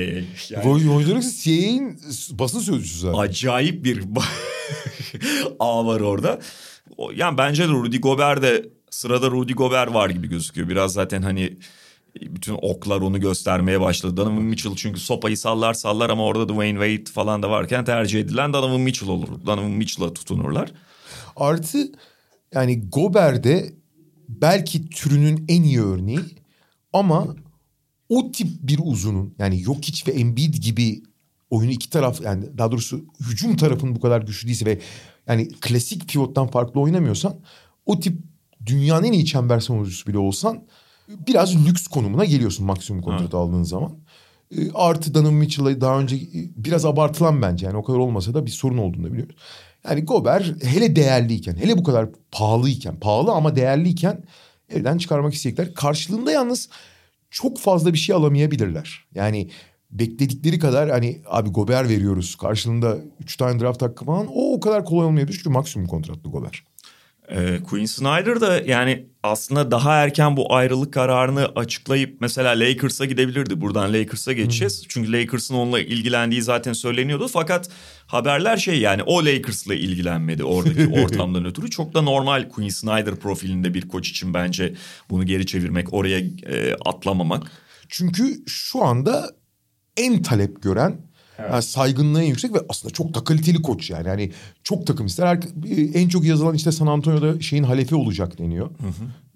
[0.50, 1.98] Yani Wojnarowski CIA'in
[2.30, 3.18] basın sözcüsü zaten.
[3.18, 4.02] acayip bir
[5.60, 6.40] ağ var orada.
[7.14, 10.68] Yani bence de Rudy Gobert de sırada Rudy Gobert var gibi gözüküyor.
[10.68, 11.56] Biraz zaten hani
[12.22, 14.16] bütün oklar onu göstermeye başladı.
[14.16, 18.52] Donovan Mitchell çünkü sopayı sallar sallar ama orada Dwayne Wade falan da varken tercih edilen
[18.52, 19.28] Donovan Mitchell olur.
[19.46, 20.72] Donovan Mitchell'a tutunurlar.
[21.36, 21.78] Artı
[22.54, 23.72] yani Gober'de
[24.28, 26.20] belki türünün en iyi örneği
[26.98, 27.26] ama
[28.08, 31.02] o tip bir uzunun yani Jokic ve Embiid gibi
[31.50, 34.78] oyunu iki taraf yani daha doğrusu hücum tarafının bu kadar güçlü değilse ve
[35.26, 37.36] yani klasik pivottan farklı oynamıyorsan
[37.86, 38.18] o tip
[38.66, 40.62] dünyanın en iyi çember savunucusu bile olsan
[41.08, 43.92] biraz lüks konumuna geliyorsun maksimum kontratı aldığın zaman.
[44.56, 48.46] E, Artı Donovan Mitchell'ı daha önce e, biraz abartılan bence yani o kadar olmasa da
[48.46, 49.36] bir sorun olduğunu biliyoruz.
[49.88, 54.24] Yani Gober hele değerliyken hele bu kadar pahalıyken pahalı ama değerliyken
[54.70, 55.74] elden çıkarmak isteyecekler.
[55.74, 56.68] Karşılığında yalnız
[57.30, 59.04] çok fazla bir şey alamayabilirler.
[59.14, 59.50] Yani
[59.90, 64.84] bekledikleri kadar hani abi Gober veriyoruz karşılığında 3 tane draft hakkı falan o o kadar
[64.84, 66.64] kolay olmayabilir çünkü maksimum kontratlı Gober.
[67.28, 73.60] Ee, Quinn Snyder da yani aslında daha erken bu ayrılık kararını açıklayıp mesela Lakers'a gidebilirdi.
[73.60, 74.84] Buradan Lakers'a geçeceğiz.
[74.88, 77.28] Çünkü Lakers'ın onunla ilgilendiği zaten söyleniyordu.
[77.28, 77.70] Fakat
[78.06, 81.70] haberler şey yani o Lakers'la ilgilenmedi oradaki ortamdan ötürü.
[81.70, 84.74] Çok da normal Quinn Snyder profilinde bir koç için bence
[85.10, 87.50] bunu geri çevirmek, oraya e, atlamamak.
[87.88, 89.30] Çünkü şu anda
[89.96, 91.05] en talep gören
[91.38, 94.08] yani saygınlığı en yüksek ve aslında çok da kaliteli koç yani.
[94.08, 94.32] Yani
[94.64, 95.26] çok takım ister.
[95.26, 95.42] Her-
[95.94, 98.70] en çok yazılan işte San Antonio'da şeyin halefi olacak deniyor.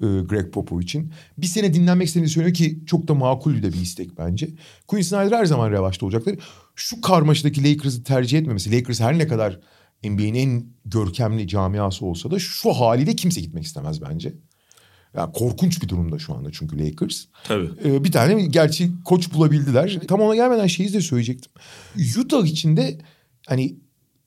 [0.03, 1.13] Ee, Greg Popovich'in.
[1.39, 4.49] Bir sene dinlenmek istediğini söylüyor ki çok da makul de bir istek bence.
[4.87, 6.37] Quinn Snyder her zaman revaçta olacaklar.
[6.75, 8.77] Şu karmaşadaki Lakers'ı tercih etmemesi.
[8.77, 9.61] Lakers her ne kadar
[10.05, 14.33] NBA'nin en görkemli camiası olsa da şu haliyle kimse gitmek istemez bence.
[15.17, 17.25] Yani korkunç bir durumda şu anda çünkü Lakers.
[17.45, 17.71] Tabii.
[17.85, 20.01] Ee, bir tane gerçi koç bulabildiler.
[20.09, 21.53] Tam ona gelmeden şeyi de söyleyecektim.
[22.21, 22.99] Utah için de
[23.47, 23.77] hani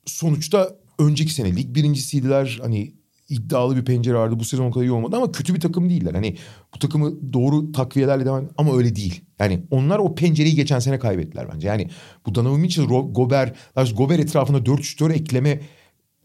[0.06, 2.60] sonuçta önceki sene lig birincisiydiler.
[2.62, 2.94] Hani
[3.30, 4.40] iddialı bir pencere vardı.
[4.40, 6.14] Bu sezon o kadar iyi olmadı ama kötü bir takım değiller.
[6.14, 6.38] Hani
[6.76, 9.22] bu takımı doğru takviyelerle devam ama öyle değil.
[9.40, 11.68] Yani onlar o pencereyi geçen sene kaybettiler bence.
[11.68, 11.90] Yani
[12.26, 13.54] bu Donovan Mitchell, Gober,
[13.96, 15.62] Gober etrafına 4-3-4 ekleme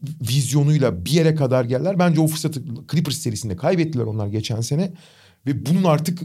[0.03, 1.99] vizyonuyla bir yere kadar geldiler.
[1.99, 4.93] Bence o fırsatı Clippers serisinde kaybettiler onlar geçen sene.
[5.47, 6.19] Ve bunun artık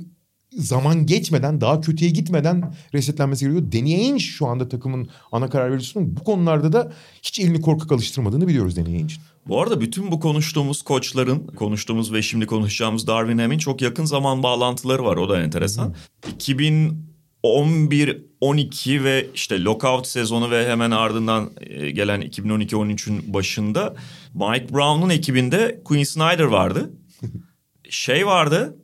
[0.52, 3.72] zaman geçmeden daha kötüye gitmeden resetlenmesi gerekiyor.
[3.72, 8.48] Danny Ainge şu anda takımın ana karar vericisinun bu konularda da hiç elini korkak alıştırmadığını
[8.48, 9.20] biliyoruz Danny Ainge'in.
[9.48, 14.42] Bu arada bütün bu konuştuğumuz koçların, konuştuğumuz ve şimdi konuşacağımız Darwin Ham'in çok yakın zaman
[14.42, 15.16] bağlantıları var.
[15.16, 15.94] O da enteresan.
[17.44, 23.94] 2011 12 ve işte lockout sezonu ve hemen ardından e, gelen 2012-13'ün başında
[24.34, 26.90] Mike Brown'un ekibinde Quinn Snyder vardı.
[27.90, 28.76] şey vardı.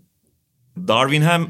[0.89, 1.49] Darwin Ham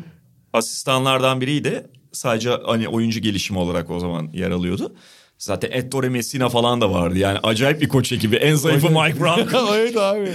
[0.52, 1.86] asistanlardan biriydi.
[2.12, 4.94] Sadece hani oyuncu gelişimi olarak o zaman yer alıyordu.
[5.40, 7.18] Zaten Ettore Messina falan da vardı.
[7.18, 8.36] Yani acayip bir koç ekibi.
[8.36, 9.56] En zayıfı Mike Brown.
[9.74, 10.32] evet abi.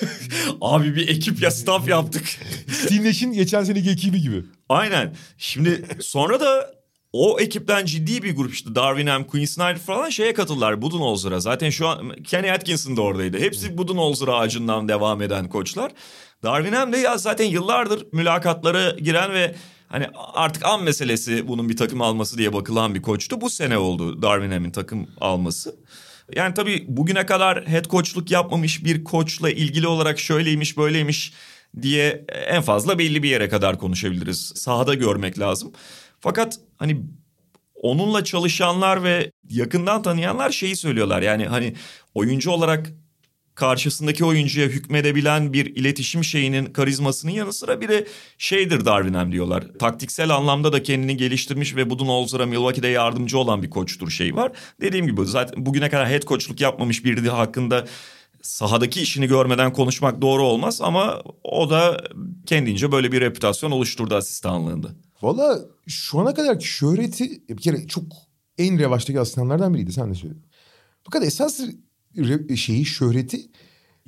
[0.60, 2.24] Abi bir ekip ya staff yaptık.
[2.72, 4.44] Steve Nash'in geçen seneki ekibi gibi.
[4.68, 5.14] Aynen.
[5.38, 6.74] Şimdi sonra da
[7.12, 11.40] o ekipten ciddi bir grup işte Darwin Ham, Quinn Snyder falan şeye katıldılar Budenholzer'a.
[11.40, 13.38] Zaten şu an Kenny Atkinson da oradaydı.
[13.38, 15.92] Hepsi Budenholzer ağacından devam eden koçlar.
[16.42, 19.54] Darwin Ham de ya zaten yıllardır mülakatlara giren ve
[19.88, 23.40] hani artık an meselesi bunun bir takım alması diye bakılan bir koçtu.
[23.40, 25.76] Bu sene oldu Darwin Ham'in takım alması.
[26.34, 31.32] Yani tabii bugüne kadar head coachluk yapmamış bir koçla ilgili olarak şöyleymiş böyleymiş
[31.82, 34.52] diye en fazla belli bir yere kadar konuşabiliriz.
[34.54, 35.72] Sahada görmek lazım.
[36.20, 37.02] Fakat hani
[37.74, 41.22] onunla çalışanlar ve yakından tanıyanlar şeyi söylüyorlar.
[41.22, 41.74] Yani hani
[42.14, 42.92] oyuncu olarak
[43.58, 48.06] karşısındaki oyuncuya hükmedebilen bir iletişim şeyinin karizmasının yanı sıra bir de
[48.38, 49.64] şeydir Darwin Ham diyorlar.
[49.78, 54.52] Taktiksel anlamda da kendini geliştirmiş ve Budenholzer'a Milwaukee'de yardımcı olan bir koçtur şey var.
[54.80, 57.86] Dediğim gibi zaten bugüne kadar head coachluk yapmamış biri hakkında
[58.42, 62.04] sahadaki işini görmeden konuşmak doğru olmaz ama o da
[62.46, 64.88] kendince böyle bir reputasyon oluşturdu asistanlığında.
[65.22, 68.04] Valla şu ana kadar şöhreti bir kere çok
[68.58, 70.34] en revaçtaki asistanlardan biriydi sen de söyle.
[71.04, 71.60] Fakat esas
[72.56, 73.40] şeyi şöhreti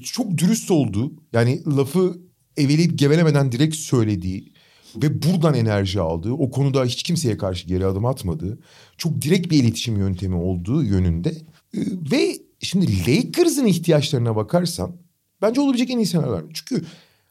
[0.03, 2.19] çok dürüst olduğu yani lafı
[2.57, 4.53] eveleyip gevelemeden direkt söylediği
[4.97, 8.59] ve buradan enerji aldığı o konuda hiç kimseye karşı geri adım atmadığı
[8.99, 11.35] çok direkt bir iletişim yöntemi olduğu yönünde
[12.13, 14.97] ve şimdi Lakers'ın ihtiyaçlarına bakarsan
[15.43, 16.45] bence olabilecek en iyi senaryolar.
[16.55, 16.85] Çünkü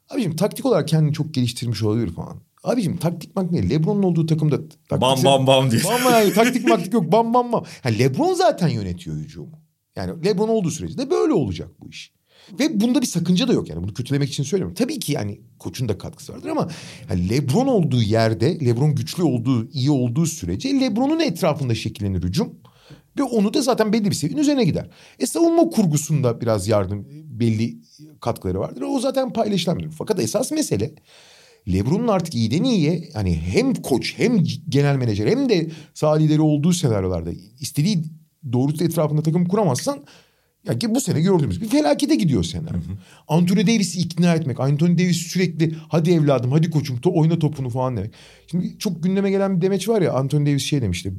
[0.10, 2.42] abicim taktik olarak kendini çok geliştirmiş olabilir falan.
[2.64, 3.70] Abicim taktik mak ne?
[3.70, 4.56] Lebron'un olduğu takımda...
[4.56, 5.82] taktik- Bam bam bam diye.
[5.84, 7.64] Bam yani taktik maktik yok bam bam bam.
[7.84, 9.50] Yani Lebron zaten yönetiyor hücumu.
[10.00, 12.12] Yani Lebron olduğu sürece de böyle olacak bu iş.
[12.60, 14.76] Ve bunda bir sakınca da yok yani bunu kötülemek için söylemiyorum.
[14.76, 16.68] Tabii ki yani koçun da katkısı vardır ama
[17.10, 22.56] yani Lebron olduğu yerde, Lebron güçlü olduğu, iyi olduğu sürece Lebron'un etrafında şekillenir hücum.
[23.18, 24.90] Ve onu da zaten belli bir seviyenin üzerine gider.
[25.20, 27.78] E savunma kurgusunda biraz yardım belli
[28.22, 28.82] katkıları vardır.
[28.82, 29.92] O zaten paylaşılamıyor.
[29.92, 30.92] Fakat esas mesele
[31.68, 36.74] LeBron'un artık iyiden iyiye hani hem koç hem genel menajer hem de saha lideri olduğu
[36.74, 38.04] senaryolarda istediği
[38.54, 40.04] doğrultuda etrafında takım kuramazsan
[40.68, 42.68] ya ki bu sene gördüğümüz gibi felakete gidiyor sene.
[43.28, 44.60] Anthony Davis'i ikna etmek.
[44.60, 48.14] Anthony Davis sürekli hadi evladım hadi koçum to oyna topunu falan demek.
[48.52, 51.14] Şimdi çok gündeme gelen bir demeç var ya Anthony Davis şey demişti.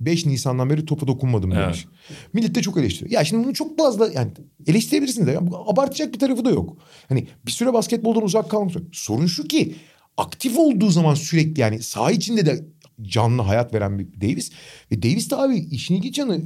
[0.00, 1.86] 5 Nisan'dan beri topa dokunmadım demiş.
[2.32, 3.10] Millet de çok eleştiriyor.
[3.10, 4.30] Ya şimdi bunu çok fazla yani
[4.66, 6.76] eleştirebilirsiniz de ya, bu abartacak bir tarafı da yok.
[7.08, 8.72] Hani bir süre basketboldan uzak kalmak.
[8.92, 9.74] Sorun şu ki
[10.16, 12.64] aktif olduğu zaman sürekli yani saha içinde de
[13.02, 14.50] canlı hayat veren bir Davis.
[14.92, 16.40] Ve Davis de abi işin ilginç yanı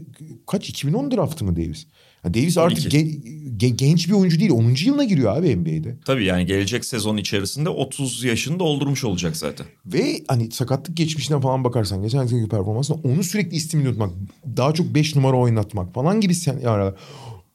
[0.47, 1.87] kaç 2010 draftı mı Davis?
[2.25, 2.89] Yani Davis artık 12.
[2.89, 4.51] gen- gen- genç bir oyuncu değil.
[4.51, 4.85] 10.
[4.87, 5.97] yılına giriyor abi NBA'de.
[6.05, 9.67] Tabii yani gelecek sezon içerisinde 30 yaşını doldurmuş olacak zaten.
[9.87, 14.11] Ve hani sakatlık geçmişine falan bakarsan geçen seneki performansına onu sürekli istimüle tutmak,
[14.57, 16.95] daha çok 5 numara oynatmak falan gibi senaryolar.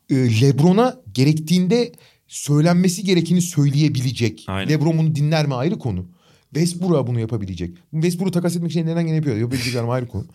[0.09, 1.91] Ee, Lebron'a gerektiğinde
[2.27, 4.45] söylenmesi gerekeni söyleyebilecek.
[4.47, 4.69] Aynen.
[4.73, 6.05] Lebron bunu dinler mi ayrı konu.
[6.53, 7.77] Westbrook'a bunu yapabilecek.
[7.91, 9.37] Westbrook'u takas etmek için neden gene yapıyor.
[9.37, 10.25] Yapabilecekler mi ayrı konu.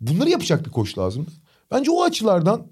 [0.00, 1.26] Bunları yapacak bir koç lazım.
[1.70, 2.66] Bence o açılardan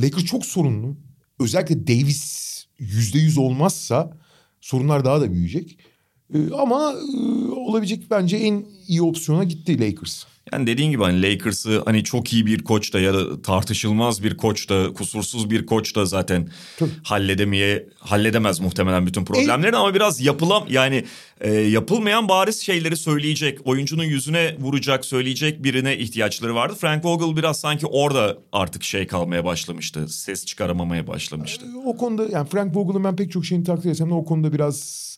[0.00, 0.96] Lakers çok sorunlu.
[1.40, 4.16] Özellikle Davis yüzde yüz olmazsa
[4.60, 5.78] sorunlar daha da büyüyecek.
[6.34, 7.16] Ee, ama e,
[7.50, 10.24] olabilecek bence en iyi opsiyona gitti Lakers.
[10.52, 14.36] Yani dediğin gibi hani Lakers'ı hani çok iyi bir koç da ya da tartışılmaz bir
[14.36, 16.48] koç da kusursuz bir koç da zaten
[16.78, 16.90] Tabii.
[17.04, 21.04] halledemeye halledemez muhtemelen bütün problemlerini ama biraz yapılam yani
[21.40, 26.74] e, yapılmayan bariz şeyleri söyleyecek oyuncunun yüzüne vuracak söyleyecek birine ihtiyaçları vardı.
[26.80, 31.66] Frank Vogel biraz sanki orada artık şey kalmaya başlamıştı ses çıkaramamaya başlamıştı.
[31.84, 35.12] O konuda yani Frank Vogel'ın ben pek çok şeyini takdir etsem de o konuda biraz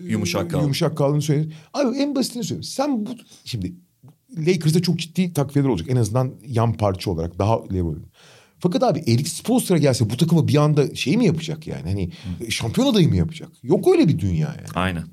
[0.00, 0.62] Yumuşak kaldı.
[0.62, 1.54] Yumuşak kaldığını söyledi.
[1.74, 2.62] Abi en basitini söyleyeyim.
[2.62, 3.10] Sen bu
[3.44, 3.74] şimdi
[4.38, 5.88] Lakers'ta çok ciddi takviyeler olacak.
[5.90, 7.96] En azından yan parça olarak daha level.
[8.58, 11.82] Fakat abi Eric Spoelstra gelse bu takımı bir anda şey mi yapacak yani?
[11.88, 12.10] Hani
[12.50, 13.48] şampiyon adayı mı yapacak?
[13.62, 14.68] Yok öyle bir dünya yani.
[14.74, 15.04] Aynen.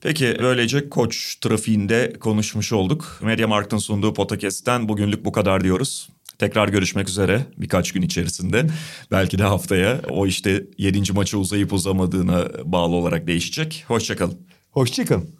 [0.00, 3.20] Peki böylece koç trafiğinde konuşmuş olduk.
[3.22, 6.08] Mediamarkt'ın sunduğu podcast'ten bugünlük bu kadar diyoruz.
[6.38, 8.66] Tekrar görüşmek üzere birkaç gün içerisinde.
[9.10, 13.84] Belki de haftaya o işte yedinci maça uzayıp uzamadığına bağlı olarak değişecek.
[13.88, 14.38] Hoşçakalın.
[14.70, 15.39] Hoşçakalın.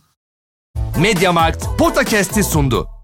[1.01, 3.00] Mediamarkt Podcast'i sundu.